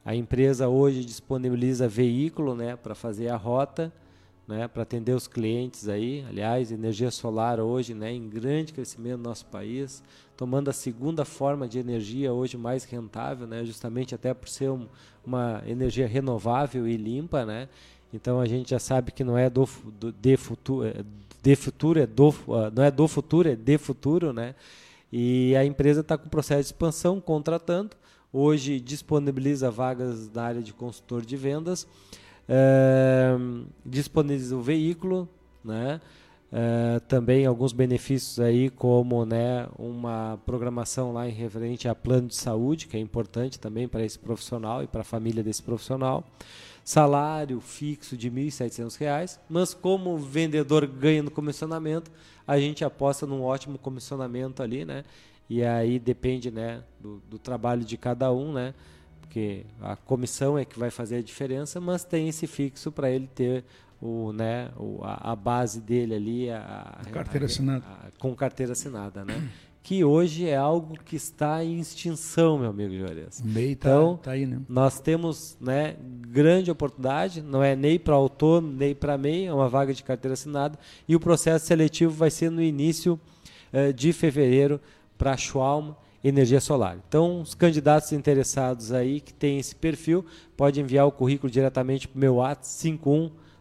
[0.05, 3.91] A empresa hoje disponibiliza veículo né, para fazer a rota,
[4.45, 6.25] né, para atender os clientes aí.
[6.27, 10.03] Aliás, energia solar hoje né, em grande crescimento no nosso país,
[10.35, 14.87] tomando a segunda forma de energia hoje mais rentável, né, justamente até por ser um,
[15.25, 17.45] uma energia renovável e limpa.
[17.45, 17.69] Né.
[18.13, 19.67] Então a gente já sabe que não é do,
[19.99, 21.03] do de futuro, é,
[21.41, 24.55] de futuro é do, ah, não é do futuro, é de futuro, né?
[25.11, 27.95] E a empresa está com processo de expansão, contratando.
[28.35, 31.87] Hoje disponibiliza vagas na área de consultor de vendas,
[32.49, 33.35] é,
[33.85, 35.29] disponibiliza o veículo,
[35.63, 36.01] né?
[36.51, 42.35] É, também alguns benefícios aí como né, uma programação lá em referente a plano de
[42.35, 46.23] saúde, que é importante também para esse profissional e para a família desse profissional.
[46.83, 52.11] Salário fixo de R$ 1.700, mas como o vendedor ganha no comissionamento,
[52.47, 55.03] a gente aposta num ótimo comissionamento ali, né?
[55.49, 58.73] E aí depende né, do, do trabalho de cada um, né?
[59.21, 63.27] Porque a comissão é que vai fazer a diferença, mas tem esse fixo para ele
[63.27, 63.63] ter
[64.01, 67.85] o, né, o, a, a, base dele ali, a, a carteira assinada.
[68.19, 69.49] com carteira assinada, né?
[69.83, 73.41] que hoje é algo que está em extinção, meu amigo Juarez.
[73.41, 74.61] MEI tá, então, tá aí, né?
[74.69, 75.97] nós temos né,
[76.29, 80.33] grande oportunidade, não é nem para autônomo, nem para MEI, é uma vaga de carteira
[80.33, 83.19] assinada, e o processo seletivo vai ser no início
[83.73, 84.79] eh, de fevereiro
[85.17, 85.91] para a Schwalm
[86.23, 86.97] Energia Solar.
[87.07, 92.17] Então, os candidatos interessados aí que têm esse perfil, pode enviar o currículo diretamente para
[92.17, 92.97] o meu WhatsApp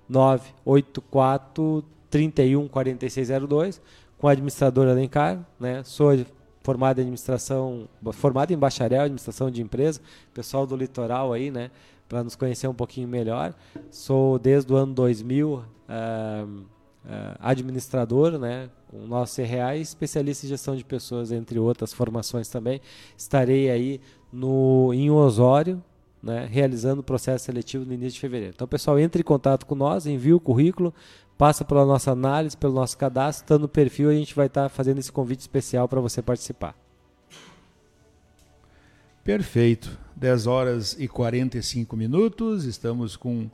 [0.09, 3.81] 51984 314602
[4.23, 5.83] com a administradora Alencar, né?
[5.83, 6.12] Sou
[6.62, 10.01] formado em administração, formado em bacharel em administração de empresa,
[10.33, 11.73] pessoal do litoral aí, né?
[12.09, 13.53] Para nos conhecer um pouquinho melhor.
[13.91, 16.65] Sou desde o ano 2000 uh, uh,
[17.41, 18.71] administrador, né?
[18.92, 22.78] Com o nosso CRA e especialista em gestão de pessoas, entre outras formações também.
[23.16, 25.83] Estarei aí no, em Osório,
[26.22, 28.52] né, realizando o processo seletivo no início de fevereiro.
[28.55, 30.92] Então, pessoal, entre em contato com nós, envie o currículo,
[31.38, 34.98] passa pela nossa análise, pelo nosso cadastro, estando no perfil, a gente vai estar fazendo
[34.98, 36.76] esse convite especial para você participar.
[39.24, 39.98] Perfeito.
[40.16, 43.50] 10 horas e 45 minutos, estamos com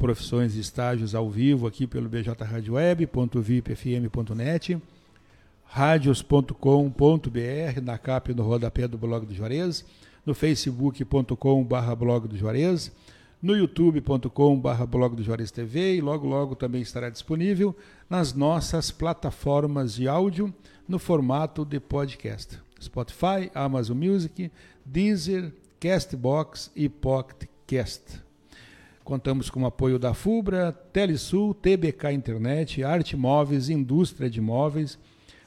[0.00, 4.78] profissões e estágios ao vivo aqui pelo bjradioweb.vipfm.net,
[5.66, 9.84] radios.com.br, na capa no rodapé do blog do Juarez,
[10.24, 12.90] no facebook.com.br blog do Juarez,
[13.42, 17.76] no youtube.com.br blog do Juarez TV e logo logo também estará disponível
[18.08, 20.50] nas nossas plataformas de áudio
[20.88, 22.58] no formato de podcast.
[22.80, 24.50] Spotify, Amazon Music,
[24.82, 28.29] Deezer, Castbox e Pocketcast.
[29.10, 34.96] Contamos com o apoio da FUBRA, Telesul, TBK Internet, Arte Móveis, Indústria de Móveis,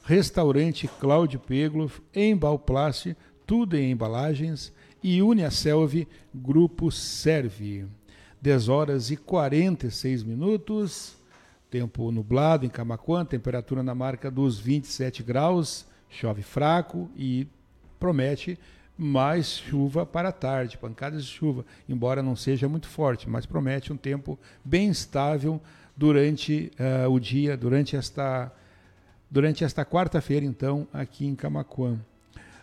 [0.04, 3.16] Restaurante Cláudio Pegloff, Embalplast,
[3.48, 7.86] tudo em embalagens, e Uniaselv Grupo Serve.
[8.42, 11.16] 10 horas e 46 minutos,
[11.72, 17.48] tempo nublado em Camacuã, temperatura na marca dos 27 graus, chove fraco e
[17.98, 18.60] promete
[18.98, 23.92] mais chuva para a tarde, pancadas de chuva, embora não seja muito forte, mas promete
[23.92, 25.60] um tempo bem estável
[25.96, 28.52] durante uh, o dia, durante esta,
[29.30, 32.00] durante esta quarta-feira, então, aqui em Camacuã.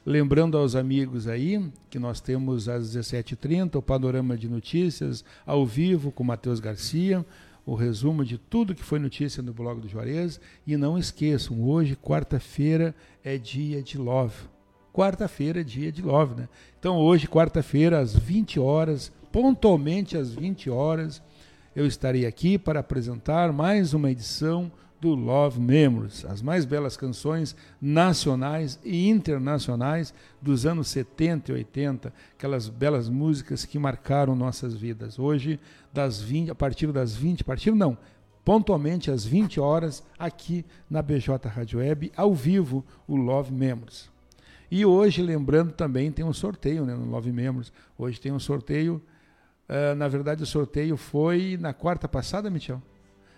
[0.06, 6.10] Lembrando aos amigos aí que nós temos às 17h30 o panorama de notícias ao vivo
[6.10, 7.24] com Matheus Garcia,
[7.66, 10.40] o resumo de tudo que foi notícia no blog do Juarez.
[10.66, 14.48] E não esqueçam, hoje, quarta-feira, é dia de love
[14.92, 16.48] quarta-feira, dia de Love, né?
[16.78, 21.22] Então hoje, quarta-feira, às 20 horas, pontualmente às 20 horas,
[21.74, 24.70] eu estarei aqui para apresentar mais uma edição
[25.00, 30.12] do Love Memories, as mais belas canções nacionais e internacionais
[30.42, 35.18] dos anos 70 e 80, aquelas belas músicas que marcaram nossas vidas.
[35.18, 35.58] Hoje,
[35.92, 37.96] das 20, a partir das 20, a partir não,
[38.44, 44.09] pontualmente às 20 horas, aqui na BJ Rádio Web, ao vivo, o Love Memories.
[44.70, 47.72] E hoje, lembrando também, tem um sorteio né, no Love Members.
[47.98, 49.02] Hoje tem um sorteio
[49.70, 52.82] Uh, na verdade, o sorteio foi na quarta passada, Michel.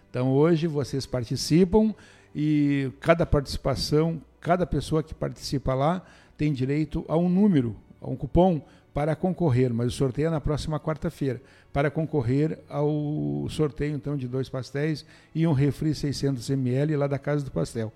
[0.08, 1.94] Então, hoje vocês participam
[2.34, 6.02] e cada participação, cada pessoa que participa lá
[6.38, 8.62] tem direito a um número, a um cupom
[8.94, 14.26] para concorrer, mas o sorteio é na próxima quarta-feira, para concorrer ao sorteio então de
[14.26, 15.04] dois pastéis
[15.34, 17.92] e um refri 600 ml lá da Casa do Pastel.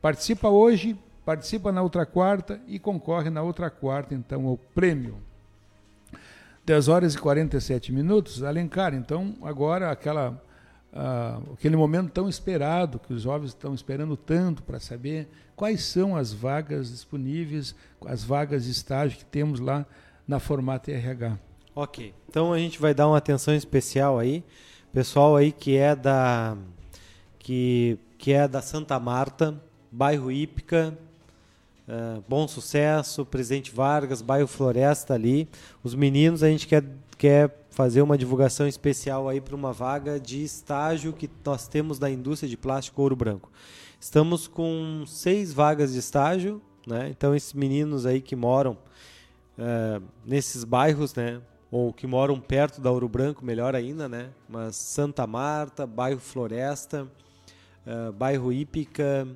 [0.00, 0.96] Participa hoje,
[1.28, 5.18] participa na outra quarta e concorre na outra quarta então ao prêmio.
[6.64, 10.42] 10 horas e 47 minutos, Alencar, então agora aquela
[10.90, 16.16] uh, aquele momento tão esperado, que os jovens estão esperando tanto para saber quais são
[16.16, 17.74] as vagas disponíveis,
[18.06, 19.84] as vagas de estágio que temos lá
[20.26, 21.38] na Formata RH.
[21.74, 24.42] Ok, então a gente vai dar uma atenção especial aí,
[24.94, 26.56] pessoal aí que é da
[27.38, 29.62] que, que é da Santa Marta,
[29.92, 30.96] bairro Ípica,
[31.88, 35.48] uh, Bom Sucesso, Presidente Vargas, bairro Floresta ali.
[35.82, 36.84] Os meninos a gente quer
[37.18, 42.08] quer fazer uma divulgação especial aí para uma vaga de estágio que nós temos da
[42.08, 43.50] indústria de plástico Ouro Branco.
[44.00, 47.08] Estamos com seis vagas de estágio, né?
[47.10, 48.78] Então esses meninos aí que moram
[49.58, 51.40] uh, nesses bairros, né?
[51.70, 54.30] Ou que moram perto da Ouro Branco, melhor ainda, né?
[54.48, 57.06] Mas Santa Marta, bairro Floresta,
[57.84, 59.26] uh, bairro Ípica,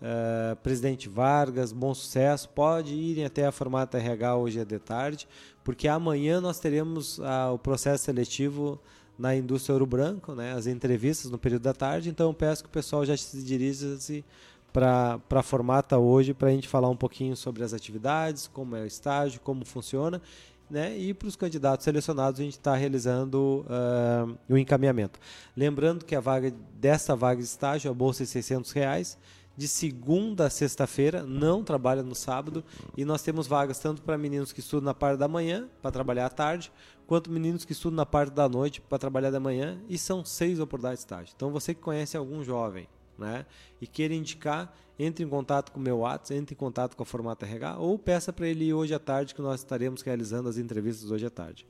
[0.00, 5.28] uh, Presidente Vargas, Bom Sucesso, pode irem até a Formata RH hoje de tarde
[5.62, 8.80] porque amanhã nós teremos ah, o processo seletivo
[9.18, 12.72] na indústria Ouro Branco, né, as entrevistas no período da tarde, então peço que o
[12.72, 14.24] pessoal já se dirija-se
[14.72, 18.82] para a formata hoje para a gente falar um pouquinho sobre as atividades, como é
[18.82, 20.22] o estágio, como funciona,
[20.70, 20.96] né?
[20.96, 25.18] E para os candidatos selecionados a gente está realizando uh, o encaminhamento.
[25.56, 29.18] Lembrando que a vaga dessa vaga de estágio, a bolsa é 600 reais,
[29.56, 32.64] de segunda a sexta-feira, não trabalha no sábado,
[32.96, 36.26] e nós temos vagas tanto para meninos que estudam na parte da manhã, para trabalhar
[36.26, 36.72] à tarde,
[37.06, 40.58] quanto meninos que estudam na parte da noite, para trabalhar da manhã, e são seis
[40.60, 41.32] oportunidades de estágio.
[41.36, 42.88] Então, você que conhece algum jovem
[43.18, 43.44] né,
[43.80, 47.06] e queira indicar, entre em contato com o meu WhatsApp, entre em contato com a
[47.06, 50.56] Formata RH, ou peça para ele ir hoje à tarde, que nós estaremos realizando as
[50.56, 51.66] entrevistas hoje à tarde.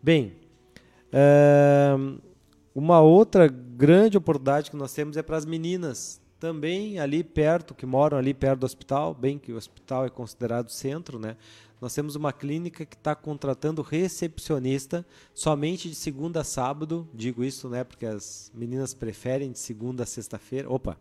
[0.00, 0.36] Bem,
[2.72, 7.86] uma outra grande oportunidade que nós temos é para as meninas também ali perto, que
[7.86, 11.36] moram ali perto do hospital, bem que o hospital é considerado centro, né?
[11.80, 17.06] Nós temos uma clínica que está contratando recepcionista somente de segunda a sábado.
[17.14, 17.84] Digo isso, né?
[17.84, 20.68] Porque as meninas preferem de segunda a sexta-feira.
[20.68, 20.98] Opa!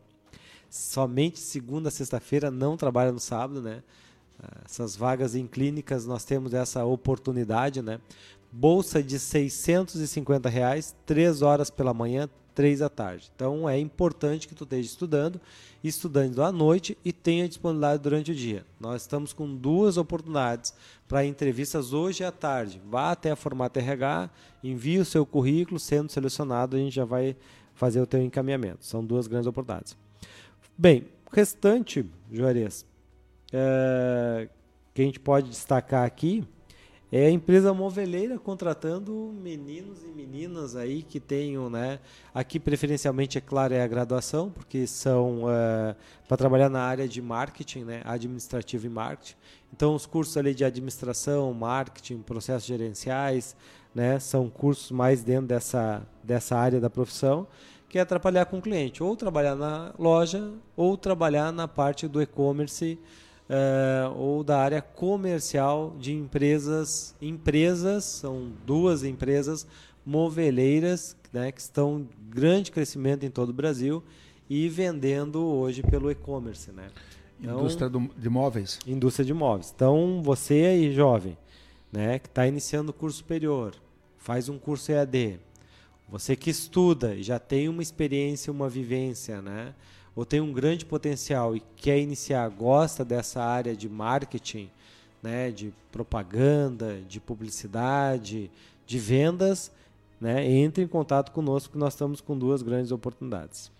[0.70, 3.82] Somente segunda a sexta-feira, não trabalha no sábado, né?
[4.64, 8.00] Essas vagas em clínicas nós temos essa oportunidade, né?
[8.52, 13.32] Bolsa de 650 reais, três horas pela manhã, três da tarde.
[13.36, 15.40] Então é importante que tu esteja estudando,
[15.84, 18.66] estudando à noite e tenha disponibilidade durante o dia.
[18.80, 20.74] Nós estamos com duas oportunidades
[21.08, 22.82] para entrevistas hoje à tarde.
[22.90, 24.30] Vá até a Formata RH,
[24.64, 27.36] envie o seu currículo, sendo selecionado, a gente já vai
[27.74, 28.86] fazer o teu encaminhamento.
[28.86, 29.98] São duas grandes oportunidades.
[30.78, 32.86] Bem, o restante, Juarez,
[33.52, 34.50] é,
[34.94, 36.44] que a gente pode destacar aqui
[37.12, 42.00] é a empresa moveleira contratando meninos e meninas aí que tenham, né?
[42.34, 45.96] Aqui preferencialmente é claro é a graduação, porque são uh,
[46.26, 48.02] para trabalhar na área de marketing, né?
[48.06, 49.36] Administrativo e marketing.
[49.74, 53.58] Então os cursos ali de administração, marketing, processos gerenciais,
[53.94, 54.18] né?
[54.18, 57.46] São cursos mais dentro dessa dessa área da profissão
[57.90, 62.22] que é trabalhar com o cliente, ou trabalhar na loja, ou trabalhar na parte do
[62.22, 62.98] e-commerce
[63.52, 67.14] uh, ou da área comercial de empresas.
[67.22, 69.68] Empresas, são duas empresas
[70.06, 74.02] moveleiras né, que estão em grande crescimento em todo o Brasil
[74.50, 76.72] e vendendo hoje pelo e-commerce.
[76.72, 76.88] Né?
[77.40, 78.80] Então, indústria do, de móveis.
[78.88, 79.72] Indústria de móveis.
[79.76, 81.38] Então, você aí, jovem,
[81.92, 83.76] né, que está iniciando o curso superior,
[84.18, 85.40] faz um curso EAD.
[86.10, 89.74] Você que estuda e já tem uma experiência, uma vivência, né?
[90.16, 94.70] Ou tem um grande potencial e quer iniciar, gosta dessa área de marketing,
[95.24, 98.52] né, de propaganda, de publicidade,
[98.86, 99.72] de vendas,
[100.20, 103.72] né, entre em contato conosco que nós estamos com duas grandes oportunidades.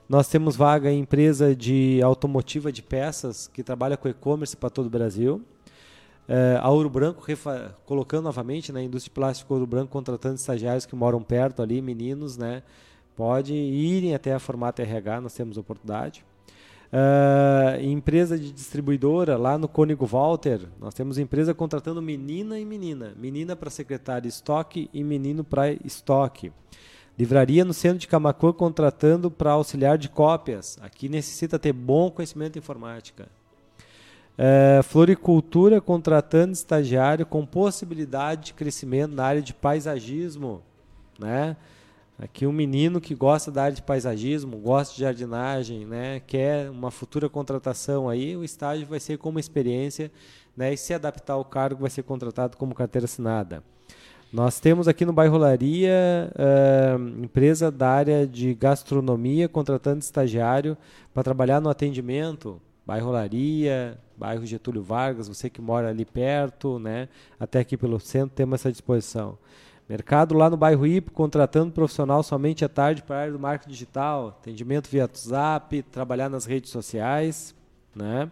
[0.08, 4.88] Nós temos vaga em empresa de automotiva de peças que trabalha com e-commerce para todo
[4.88, 5.44] o Brasil.
[6.28, 7.24] É, a Ouro Branco
[7.86, 11.82] colocando novamente na né, indústria de plástico Ouro Branco contratando estagiários que moram perto ali,
[11.82, 12.64] meninos, né?
[13.16, 16.24] Pode irem até a Formata RH, nós temos oportunidade.
[16.92, 23.14] Uh, empresa de distribuidora lá no Cônigo Walter, nós temos empresa contratando menina e menina.
[23.16, 26.52] Menina para secretária estoque e menino para estoque.
[27.18, 30.80] Livraria no centro de Camacuã contratando para auxiliar de cópias.
[30.82, 33.28] Aqui necessita ter bom conhecimento de informática.
[34.40, 40.64] Uh, floricultura contratando estagiário com possibilidade de crescimento na área de paisagismo.
[41.20, 41.56] Né?
[42.22, 46.92] Aqui um menino que gosta da área de paisagismo, gosta de jardinagem, né, quer uma
[46.92, 50.12] futura contratação aí, o estágio vai ser como experiência,
[50.56, 53.64] né, e se adaptar ao cargo vai ser contratado como carteira assinada.
[54.34, 60.78] Nós temos aqui no bairro Laria, uh, empresa da área de gastronomia contratando estagiário
[61.14, 67.08] para trabalhar no atendimento, bairro Laria, bairro Getúlio Vargas, você que mora ali perto, né,
[67.40, 69.38] até aqui pelo centro, temos essa disposição.
[69.90, 73.72] Mercado lá no bairro Ipo, contratando profissional somente à tarde para a área do marketing
[73.72, 77.56] digital, atendimento via WhatsApp, trabalhar nas redes sociais.
[77.96, 78.32] Né?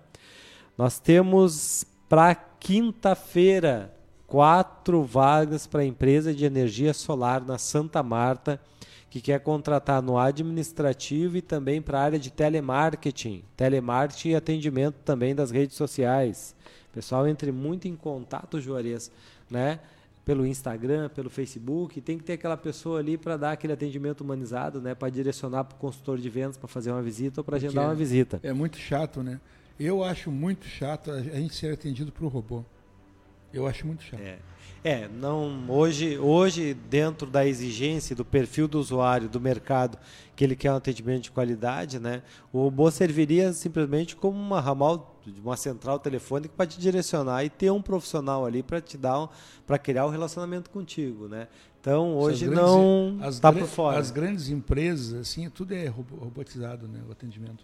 [0.77, 3.91] Nós temos para quinta-feira
[4.27, 8.61] quatro vagas para a empresa de energia solar na Santa Marta,
[9.09, 14.97] que quer contratar no administrativo e também para a área de telemarketing, telemarketing e atendimento
[15.03, 16.55] também das redes sociais.
[16.93, 19.11] Pessoal, entre muito em contato, Juarez,
[19.49, 19.79] né?
[20.27, 24.81] Pelo Instagram, pelo Facebook, tem que ter aquela pessoa ali para dar aquele atendimento humanizado,
[24.81, 27.85] né, para direcionar para o consultor de vendas para fazer uma visita ou para agendar
[27.85, 28.37] uma visita.
[28.43, 29.39] É muito chato, né?
[29.79, 32.61] Eu acho muito chato a gente ser atendido por um robô.
[33.53, 34.19] Eu acho muito chato.
[34.19, 34.37] É.
[34.83, 39.97] É, não hoje, hoje dentro da exigência do perfil do usuário, do mercado,
[40.35, 42.21] que ele quer um atendimento de qualidade, né?
[42.53, 47.49] O robô serviria simplesmente como uma ramal de uma central telefônica para te direcionar e
[47.49, 49.27] ter um profissional ali para te dar um,
[49.65, 51.47] para criar o um relacionamento contigo, né?
[51.81, 53.97] Então hoje grandes, não está por fora.
[53.97, 57.01] As grandes empresas assim, tudo é robotizado, né?
[57.07, 57.63] O atendimento.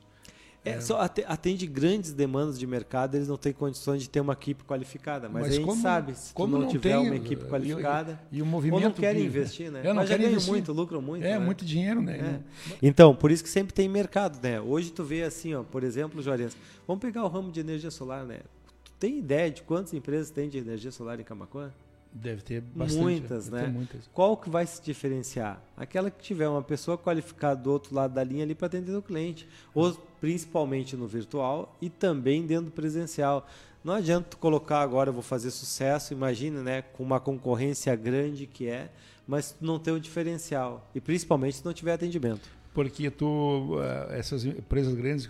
[0.65, 4.63] É, só atende grandes demandas de mercado, eles não têm condições de ter uma equipe
[4.63, 5.27] qualificada.
[5.27, 8.19] Mas, mas a gente como, sabe, se como não, não tiver tem, uma equipe qualificada,
[8.31, 9.81] e, e, o movimento ou não querem investir, né?
[9.83, 11.25] Eu mas já ganham muito, lucram muito.
[11.25, 11.39] É, né?
[11.39, 12.41] muito dinheiro, né?
[12.71, 12.75] É.
[12.81, 14.61] Então, por isso que sempre tem mercado, né?
[14.61, 16.55] Hoje tu vê assim, ó, por exemplo, Juarez,
[16.87, 18.39] vamos pegar o ramo de energia solar, né?
[18.85, 21.71] Tu tem ideia de quantas empresas tem de energia solar em Camacuã?
[22.13, 23.01] Deve ter bastante.
[23.01, 23.73] Muitas, deve né?
[23.73, 24.07] Muitas.
[24.13, 25.59] Qual que vai se diferenciar?
[25.75, 29.01] Aquela que tiver uma pessoa qualificada do outro lado da linha ali para atender o
[29.01, 29.47] cliente.
[29.73, 33.47] Ou principalmente no virtual e também dentro do presencial.
[33.83, 36.81] Não adianta tu colocar agora, eu vou fazer sucesso, imagina, né?
[36.83, 38.91] Com uma concorrência grande que é,
[39.27, 40.89] mas não ter o diferencial.
[40.93, 42.47] E principalmente se não tiver atendimento.
[42.73, 45.27] Porque tu, eh, essas empresas grandes,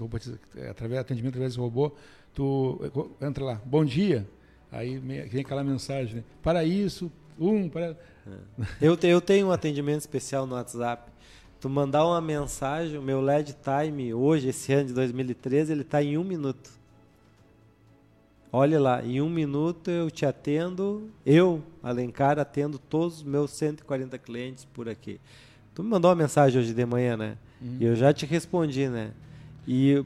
[0.70, 1.92] através do atendimento através do robô,
[2.34, 2.80] tu
[3.20, 4.28] eh, entra lá, bom dia,
[4.74, 6.24] Aí vem aquela mensagem, né?
[6.42, 7.96] Para isso, um, para.
[8.26, 8.66] É.
[8.82, 11.12] Eu, eu tenho um atendimento especial no WhatsApp.
[11.60, 16.02] Tu mandar uma mensagem, o meu LED time hoje, esse ano de 2013, ele está
[16.02, 16.72] em um minuto.
[18.52, 24.18] Olha lá, em um minuto eu te atendo, eu, Alencar, atendo todos os meus 140
[24.18, 25.20] clientes por aqui.
[25.74, 27.38] Tu me mandou uma mensagem hoje de manhã, né?
[27.62, 27.78] Uhum.
[27.80, 29.12] E eu já te respondi, né?
[29.68, 30.04] E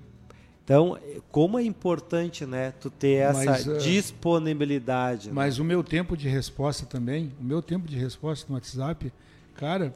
[0.67, 0.99] então,
[1.31, 5.29] como é importante, né, tu ter essa mas, uh, disponibilidade.
[5.29, 5.33] Né?
[5.33, 5.63] Mas né?
[5.63, 9.13] o meu tempo de resposta também, o meu tempo de resposta no WhatsApp,
[9.55, 9.95] cara,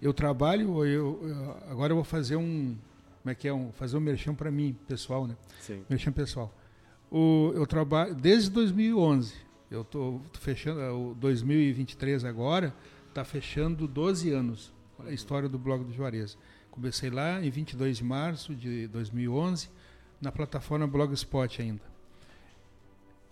[0.00, 2.76] eu trabalho, eu, eu agora eu vou fazer um,
[3.20, 5.36] como é que é, um, fazer um merchan para mim, pessoal, né?
[5.60, 5.82] Sim.
[5.90, 6.54] Merchan pessoal.
[7.10, 9.34] O, eu trabalho desde 2011.
[9.72, 12.72] Eu tô, tô fechando o 2023 agora,
[13.12, 14.72] tá fechando 12 anos.
[15.00, 16.38] Olha a história do blog do Juarez.
[16.70, 19.82] Comecei lá em 22 de março de 2011
[20.22, 21.82] na plataforma Blogspot ainda.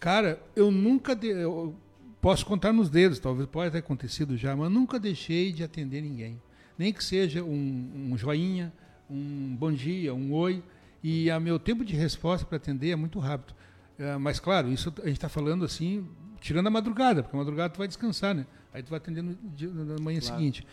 [0.01, 1.15] Cara, eu nunca.
[1.15, 1.75] De, eu
[2.21, 6.43] posso contar nos dedos, talvez pode ter acontecido já, mas nunca deixei de atender ninguém.
[6.77, 8.73] Nem que seja um, um joinha,
[9.09, 10.63] um bom dia, um oi.
[11.03, 13.55] E a meu tempo de resposta para atender é muito rápido.
[13.99, 16.07] É, mas, claro, isso a gente está falando assim,
[16.41, 18.47] tirando a madrugada, porque a madrugada tu vai descansar, né?
[18.73, 20.37] Aí tu vai atender no dia, na manhã claro.
[20.37, 20.67] seguinte.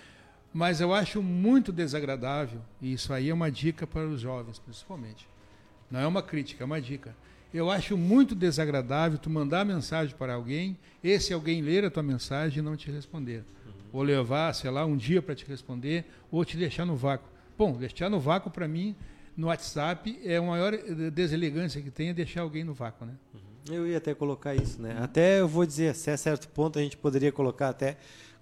[0.54, 5.28] Mas eu acho muito desagradável, e isso aí é uma dica para os jovens, principalmente
[5.90, 7.16] não é uma crítica, é uma dica.
[7.54, 12.60] Eu acho muito desagradável tu mandar mensagem para alguém, esse alguém ler a tua mensagem
[12.60, 13.44] e não te responder.
[13.66, 13.72] Uhum.
[13.94, 17.30] Ou levar, sei lá, um dia para te responder, ou te deixar no vácuo.
[17.58, 18.96] Bom, deixar no vácuo para mim
[19.36, 20.76] no WhatsApp é a maior
[21.12, 23.14] deselegância que tem é deixar alguém no vácuo, né?
[23.70, 24.98] Eu ia até colocar isso, né?
[25.00, 27.98] Até eu vou dizer, se a certo ponto a gente poderia colocar até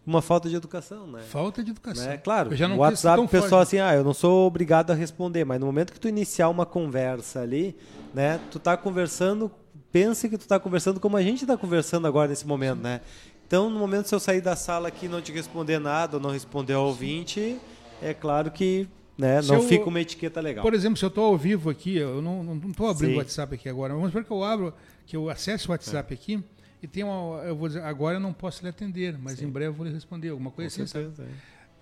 [0.06, 1.22] uma falta de educação, né?
[1.22, 2.06] Falta de educação.
[2.06, 2.18] Né?
[2.18, 4.94] Claro, eu já não o WhatsApp o pessoal assim, ah, eu não sou obrigado a
[4.94, 7.76] responder, mas no momento que tu iniciar uma conversa ali,
[8.14, 9.52] né, tu tá conversando,
[9.92, 13.02] pense que tu tá conversando como a gente está conversando agora nesse momento, né?
[13.48, 16.22] Então, no momento se eu sair da sala aqui e não te responder nada, ou
[16.22, 17.60] não responder ao ouvinte,
[18.02, 18.88] é claro que
[19.18, 20.64] né, não eu, fica uma etiqueta legal.
[20.64, 23.70] Por exemplo, se eu estou ao vivo aqui, eu não estou abrindo o WhatsApp aqui
[23.70, 24.74] agora, vamos ver que eu abro,
[25.06, 26.16] que eu acesse o WhatsApp é.
[26.16, 26.44] aqui
[26.82, 29.46] e tem uma, eu vou dizer, agora eu não posso lhe atender, mas Sim.
[29.46, 30.92] em breve eu vou lhe responder alguma coisa Com assim.
[30.92, 31.24] Certeza,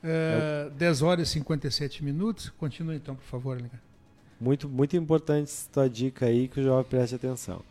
[0.04, 0.68] é.
[0.68, 2.50] Uh, 10 horas e 57 minutos.
[2.50, 3.82] Continua então, por favor, Linga.
[4.40, 7.62] Muito, muito importante tua dica aí que o jovem preste atenção.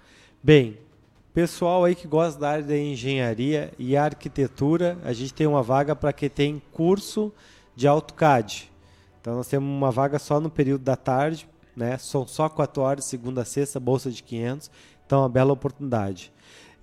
[0.42, 0.78] Bem,
[1.34, 5.94] pessoal aí que gosta da área da engenharia e arquitetura, a gente tem uma vaga
[5.94, 7.32] para quem tem curso
[7.76, 8.70] de AutoCAD.
[9.20, 11.46] Então nós temos uma vaga só no período da tarde,
[11.76, 11.96] né?
[11.98, 14.70] São só 4 horas, segunda a sexta, bolsa de 500.
[15.06, 16.32] Então, uma bela oportunidade.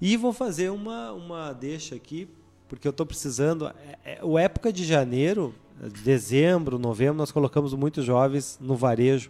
[0.02, 2.28] E vou fazer uma, uma deixa aqui,
[2.70, 3.68] porque eu estou precisando.
[3.68, 5.54] É, é, o época de janeiro,
[6.04, 9.30] dezembro, novembro, nós colocamos muitos jovens no varejo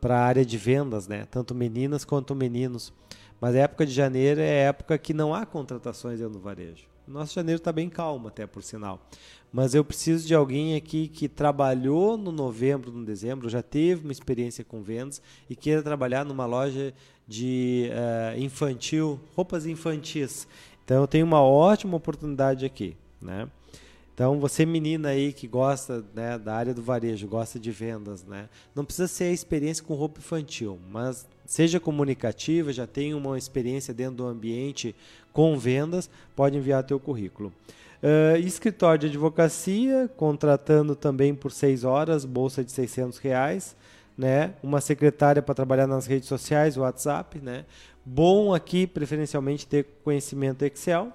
[0.00, 1.26] para a área de vendas, né?
[1.30, 2.92] Tanto meninas quanto meninos.
[3.38, 6.90] Mas a época de janeiro é época que não há contratações dentro do varejo.
[7.06, 9.04] Nosso janeiro está bem calmo, até por sinal.
[9.52, 14.12] Mas eu preciso de alguém aqui que trabalhou no novembro, no dezembro, já teve uma
[14.12, 16.94] experiência com vendas e queira trabalhar numa loja
[17.30, 20.48] de uh, infantil, roupas infantis.
[20.84, 23.48] Então eu tenho uma ótima oportunidade aqui, né?
[24.12, 28.48] Então você menina aí que gosta né, da área do varejo, gosta de vendas, né?
[28.74, 33.94] Não precisa ser a experiência com roupa infantil, mas seja comunicativa, já tem uma experiência
[33.94, 34.92] dentro do ambiente
[35.32, 37.52] com vendas, pode enviar teu currículo.
[38.02, 43.76] Uh, escritório de advocacia, contratando também por seis horas, bolsa de 600 reais
[44.20, 44.52] né?
[44.62, 47.64] Uma secretária para trabalhar nas redes sociais, WhatsApp, né?
[48.04, 51.10] Bom aqui, preferencialmente, ter conhecimento Excel.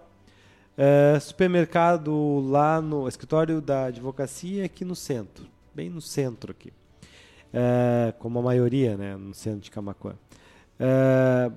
[0.76, 6.74] É, supermercado lá no escritório da advocacia aqui no centro, bem no centro aqui,
[7.54, 10.16] é, como a maioria, né, no centro de Camacuã.
[10.78, 11.50] É,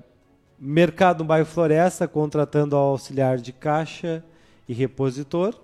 [0.57, 4.23] mercado no bairro Floresta, contratando auxiliar de caixa
[4.69, 5.59] e repositor.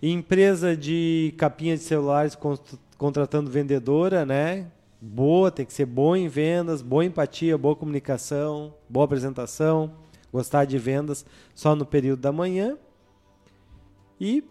[0.00, 2.38] Empresa de capinha de celulares
[2.96, 4.66] contratando vendedora, né?
[5.00, 9.92] Boa, tem que ser boa em vendas, boa empatia, boa comunicação, boa apresentação,
[10.32, 11.24] gostar de vendas
[11.54, 12.76] só no período da manhã.
[14.20, 14.44] E,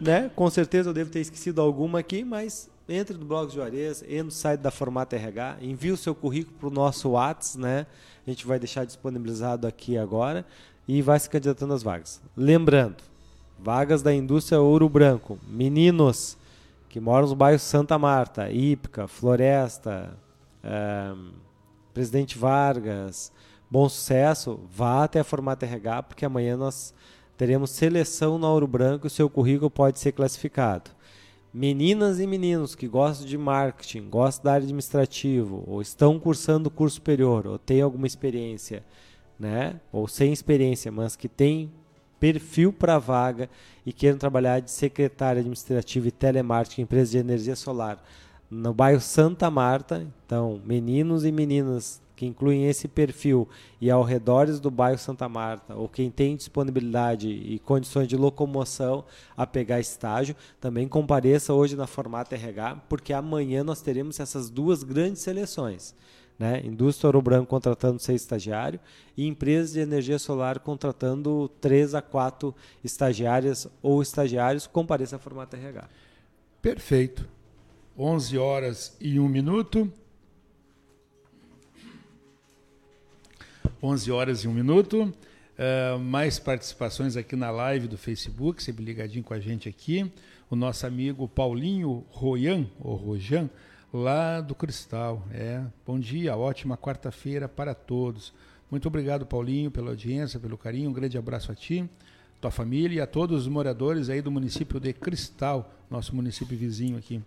[0.00, 4.22] né, com certeza eu devo ter esquecido alguma aqui, mas entre no blog Juarez, entre
[4.24, 7.86] no site da Formata RH, envie o seu currículo para o nosso WhatsApp, né?
[8.26, 10.44] A gente vai deixar disponibilizado aqui agora
[10.88, 12.20] e vai se candidatando às vagas.
[12.36, 12.96] Lembrando,
[13.56, 15.38] vagas da indústria Ouro Branco.
[15.48, 16.36] Meninos,
[16.90, 20.18] que moram nos bairros Santa Marta, Ípica, Floresta,
[20.62, 21.14] é,
[21.94, 23.32] Presidente Vargas,
[23.70, 26.92] Bom Sucesso, vá até a Formata RH, porque amanhã nós
[27.36, 30.90] teremos seleção no Ouro Branco e o seu currículo pode ser classificado.
[31.54, 36.96] Meninas e meninos que gostam de marketing, gostam da área administrativa, ou estão cursando curso
[36.96, 38.84] superior, ou têm alguma experiência,
[39.38, 39.80] né?
[39.92, 41.70] ou sem experiência, mas que têm
[42.20, 43.50] perfil para vaga
[43.84, 48.00] e queiram trabalhar de secretária administrativa e telemarketing em empresa de energia solar
[48.50, 53.48] no bairro Santa Marta, então meninos e meninas que incluem esse perfil
[53.80, 59.04] e ao redores do bairro Santa Marta, ou quem tem disponibilidade e condições de locomoção
[59.34, 64.82] a pegar estágio, também compareça hoje na Formata RH, porque amanhã nós teremos essas duas
[64.82, 65.94] grandes seleções.
[66.40, 66.62] Né?
[66.64, 68.80] Indústria Ouro Branco contratando seis estagiários
[69.14, 75.54] e empresas de energia solar contratando três a quatro estagiárias ou estagiários, compareça a formato
[75.54, 75.86] RH.
[76.62, 77.28] Perfeito.
[77.98, 79.92] 11 horas e um minuto.
[83.82, 85.12] 11 horas e um minuto.
[85.58, 90.10] Uh, mais participações aqui na live do Facebook, sempre ligadinho com a gente aqui.
[90.48, 93.50] O nosso amigo Paulinho Royan, ou Rojan,
[93.92, 95.26] lá do Cristal.
[95.32, 98.32] É, bom dia, ótima quarta-feira para todos.
[98.70, 100.90] Muito obrigado, Paulinho, pela audiência, pelo carinho.
[100.90, 101.88] Um grande abraço a ti,
[102.40, 106.96] tua família e a todos os moradores aí do município de Cristal, nosso município vizinho
[106.96, 107.20] aqui.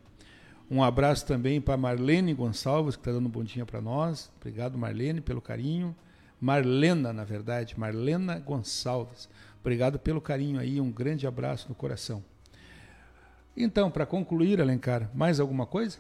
[0.72, 4.32] Um abraço também para Marlene Gonçalves, que está dando um bom dia para nós.
[4.40, 5.94] Obrigado, Marlene, pelo carinho.
[6.40, 9.30] Marlena, na verdade, Marlena Gonçalves.
[9.60, 12.24] Obrigado pelo carinho aí, um grande abraço no coração.
[13.56, 16.00] Então, para concluir, Alencar, mais alguma coisa?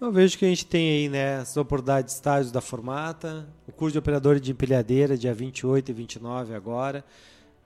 [0.00, 3.72] Eu vejo que a gente tem aí né, as oportunidades de estágios da Formata, o
[3.72, 7.04] curso de operador de empilhadeira, dia 28 e 29 agora.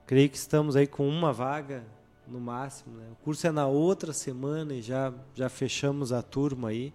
[0.06, 1.82] Creio que estamos aí com uma vaga
[2.26, 2.96] no máximo.
[2.98, 3.04] Né?
[3.12, 6.92] O curso é na outra semana e já, já fechamos a turma aí.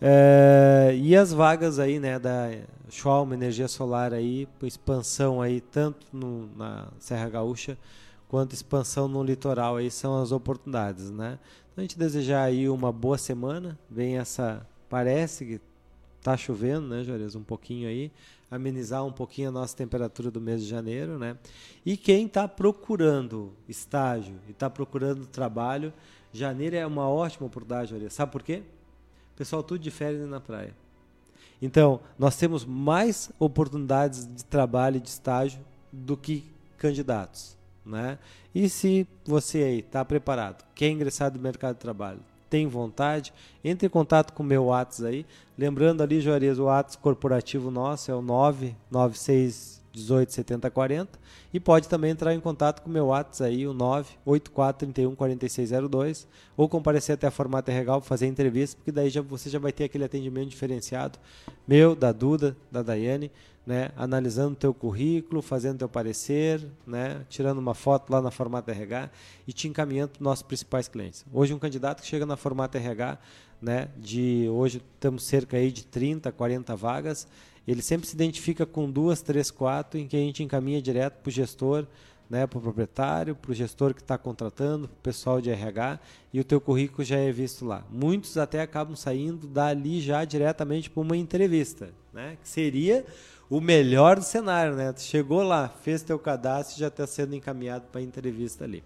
[0.00, 2.50] É, e as vagas aí, né, da
[2.90, 7.78] Schwalm Energia Solar aí, expansão aí, tanto no, na Serra Gaúcha,
[8.30, 11.36] quanto expansão no litoral aí são as oportunidades, né?
[11.72, 15.60] Então a gente desejar aí uma boa semana, vem essa, parece que
[16.22, 18.12] tá chovendo, né, Juarez, um pouquinho aí,
[18.48, 21.36] amenizar um pouquinho a nossa temperatura do mês de janeiro, né?
[21.84, 25.92] E quem está procurando estágio e está procurando trabalho,
[26.32, 28.12] janeiro é uma ótima oportunidade, Juarez.
[28.12, 28.62] Sabe por quê?
[29.34, 30.72] Pessoal, tudo de férias na praia.
[31.60, 35.60] Então, nós temos mais oportunidades de trabalho e de estágio
[35.92, 36.44] do que
[36.78, 37.58] candidatos.
[37.90, 38.18] Né?
[38.54, 43.32] E se você aí está preparado, quer ingressar no mercado de trabalho, tem vontade,
[43.64, 45.26] entre em contato com o meu WhatsApp aí.
[45.56, 51.18] Lembrando ali, Juarez, o WhatsApp corporativo nosso é o 996 18 70 40
[51.52, 56.28] e pode também entrar em contato com o meu WhatsApp aí, o 984 31 4602
[56.56, 59.72] ou comparecer até a Formata Regal para fazer entrevista, porque daí já, você já vai
[59.72, 61.18] ter aquele atendimento diferenciado
[61.66, 63.30] meu, da Duda, da Daiane,
[63.66, 68.72] né, analisando o teu currículo, fazendo teu parecer, né, tirando uma foto lá na Formata
[68.72, 69.10] RH
[69.46, 71.24] e te encaminhando para os nossos principais clientes.
[71.32, 73.18] Hoje um candidato que chega na Formata RH,
[73.60, 77.28] né, de hoje temos cerca aí de 30, 40 vagas,
[77.68, 81.28] ele sempre se identifica com duas, três, quatro, em que a gente encaminha direto para
[81.28, 81.86] o gestor,
[82.28, 86.00] né, para o proprietário, para o gestor que está contratando, para o pessoal de RH,
[86.32, 87.84] e o teu currículo já é visto lá.
[87.90, 93.04] Muitos até acabam saindo dali já diretamente para uma entrevista, né, que seria
[93.50, 94.92] o melhor cenário, né?
[94.92, 98.84] Tu chegou lá, fez teu cadastro e já está sendo encaminhado para entrevista ali.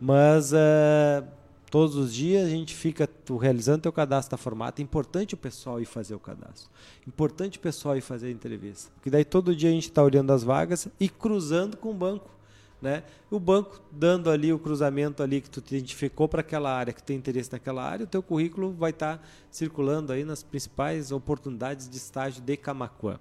[0.00, 1.26] Mas uh,
[1.68, 4.80] todos os dias a gente fica tu, realizando teu cadastro da formata.
[4.80, 6.70] É importante o pessoal ir fazer o cadastro.
[7.08, 8.88] Importante o pessoal ir fazer a entrevista.
[8.94, 12.37] Porque daí todo dia a gente está olhando as vagas e cruzando com o banco.
[12.80, 13.02] Né?
[13.28, 17.16] O banco dando ali o cruzamento ali que tu identificou para aquela área, que tem
[17.16, 21.96] interesse naquela área, o teu currículo vai estar tá circulando aí nas principais oportunidades de
[21.96, 23.18] estágio de Camacuã.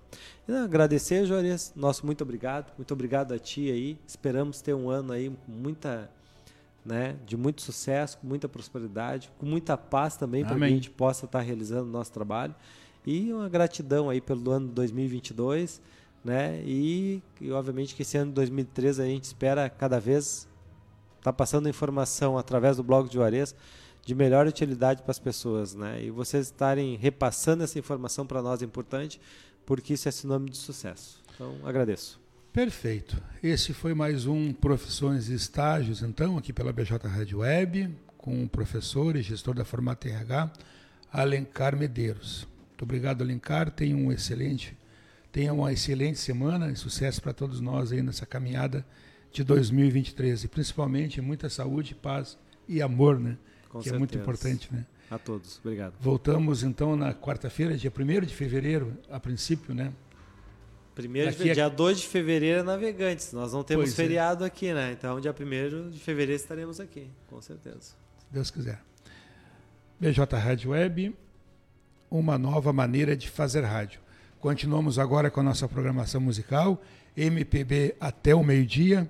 [0.47, 3.97] agradecer, Juarez, nosso muito obrigado, muito obrigado a ti aí.
[4.05, 6.09] Esperamos ter um ano aí muita
[6.87, 10.89] né, de muito sucesso, com muita prosperidade, com muita paz também, para que a gente
[10.89, 12.55] possa estar realizando o nosso trabalho.
[13.05, 15.81] E uma gratidão aí pelo ano 2022,
[16.23, 16.61] né?
[16.65, 20.47] E, e obviamente que esse ano de 2013 a gente espera cada vez
[21.21, 23.55] tá passando informação através do blog de Juarez
[24.07, 26.01] de melhor utilidade para as pessoas, né?
[26.01, 29.19] E vocês estarem repassando essa informação para nós é importante,
[29.65, 31.21] porque isso é sinônimo de sucesso.
[31.35, 32.17] Então, agradeço.
[32.53, 33.21] Perfeito.
[33.43, 38.47] Esse foi mais um Profissões e Estágios, então, aqui pela BJ Rádio Web, com o
[38.47, 40.53] professor e gestor da Formata RH,
[41.11, 42.47] Alencar Medeiros.
[42.69, 43.69] Muito obrigado, Alencar.
[43.71, 44.77] Tenha um excelente,
[45.37, 48.83] tenha uma excelente semana e sucesso para todos nós aí nessa caminhada
[49.31, 50.45] de 2023.
[50.45, 53.37] E principalmente muita saúde, paz e amor, né?
[53.69, 53.95] Com que certeza.
[53.95, 54.83] é muito importante, né?
[55.11, 55.59] A todos.
[55.59, 55.93] Obrigado.
[55.99, 59.93] Voltamos então na quarta-feira, dia 1 de fevereiro, a princípio, né?
[60.95, 63.31] Primeiro de, dia 2 de fevereiro é Navegantes.
[63.31, 63.95] Nós não temos pois é.
[63.95, 64.47] feriado é.
[64.47, 64.91] aqui, né?
[64.91, 67.79] Então, dia 1 de fevereiro estaremos aqui, com certeza.
[67.79, 68.81] Se Deus quiser.
[69.99, 71.15] BJ Rádio Web,
[72.09, 74.06] uma nova maneira de fazer rádio.
[74.47, 76.81] Continuamos agora com a nossa programação musical,
[77.17, 79.05] MPB até o meio-dia.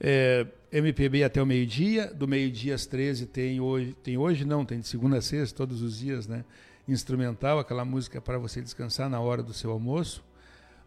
[0.00, 4.80] É, MPB até o meio-dia, do meio-dia às 13 tem hoje, tem hoje não, tem
[4.80, 6.44] de segunda a sexta, todos os dias, né?
[6.88, 10.24] Instrumental, aquela música para você descansar na hora do seu almoço.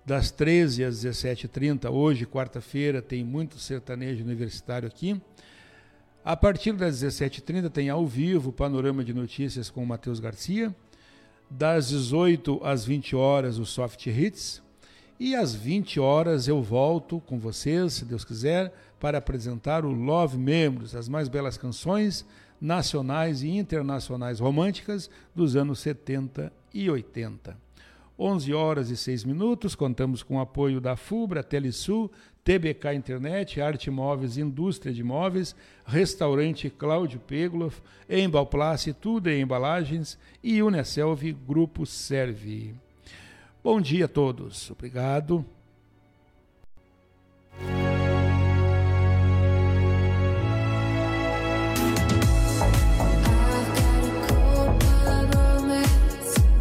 [0.05, 5.21] Das 13 às 17h30, hoje, quarta-feira, tem muito sertanejo universitário aqui.
[6.23, 10.75] A partir das 17h30 tem ao vivo Panorama de Notícias com o Matheus Garcia.
[11.49, 14.61] Das 18 às 20 horas, o Soft Hits.
[15.17, 20.37] E às 20 horas eu volto com vocês, se Deus quiser, para apresentar o Love
[20.37, 22.25] Membros, as mais belas canções
[22.59, 27.57] nacionais e internacionais românticas dos anos 70 e 80.
[28.19, 32.11] 11 horas e 6 minutos, contamos com o apoio da FUBRA, Telesul,
[32.49, 37.79] TBK Internet, Arte Móveis, Indústria de Móveis, Restaurante Cláudio Pegloff,
[38.09, 42.73] Embalplace, Tudo em Embalagens e Unicelv Grupo Serve.
[43.63, 44.71] Bom dia a todos.
[44.71, 45.45] Obrigado.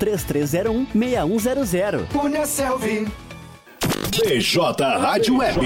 [0.00, 0.86] 3301
[1.38, 2.06] 6100.
[2.06, 3.06] Punha Selvi.
[4.10, 5.60] BJ Rádio Web.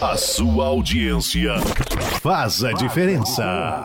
[0.00, 1.52] A sua audiência
[2.22, 3.84] faz a diferença.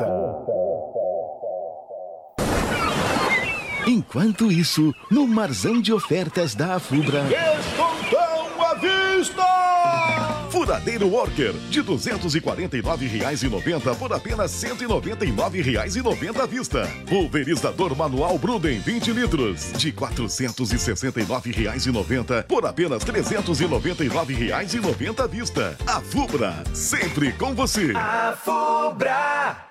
[3.86, 7.24] Enquanto isso, no marzão de ofertas da Afubra.
[7.24, 10.31] Descontão à vista!
[10.52, 16.86] Furadeiro Worker, de R$ 249,90 por apenas R$ 199,90 à vista.
[17.08, 25.78] Pulverizador manual Bruden 20 litros, de R$ 469,90 por apenas R$ 399,90 à vista.
[25.88, 27.94] A Fubra, sempre com você.
[27.96, 29.71] A Fubra.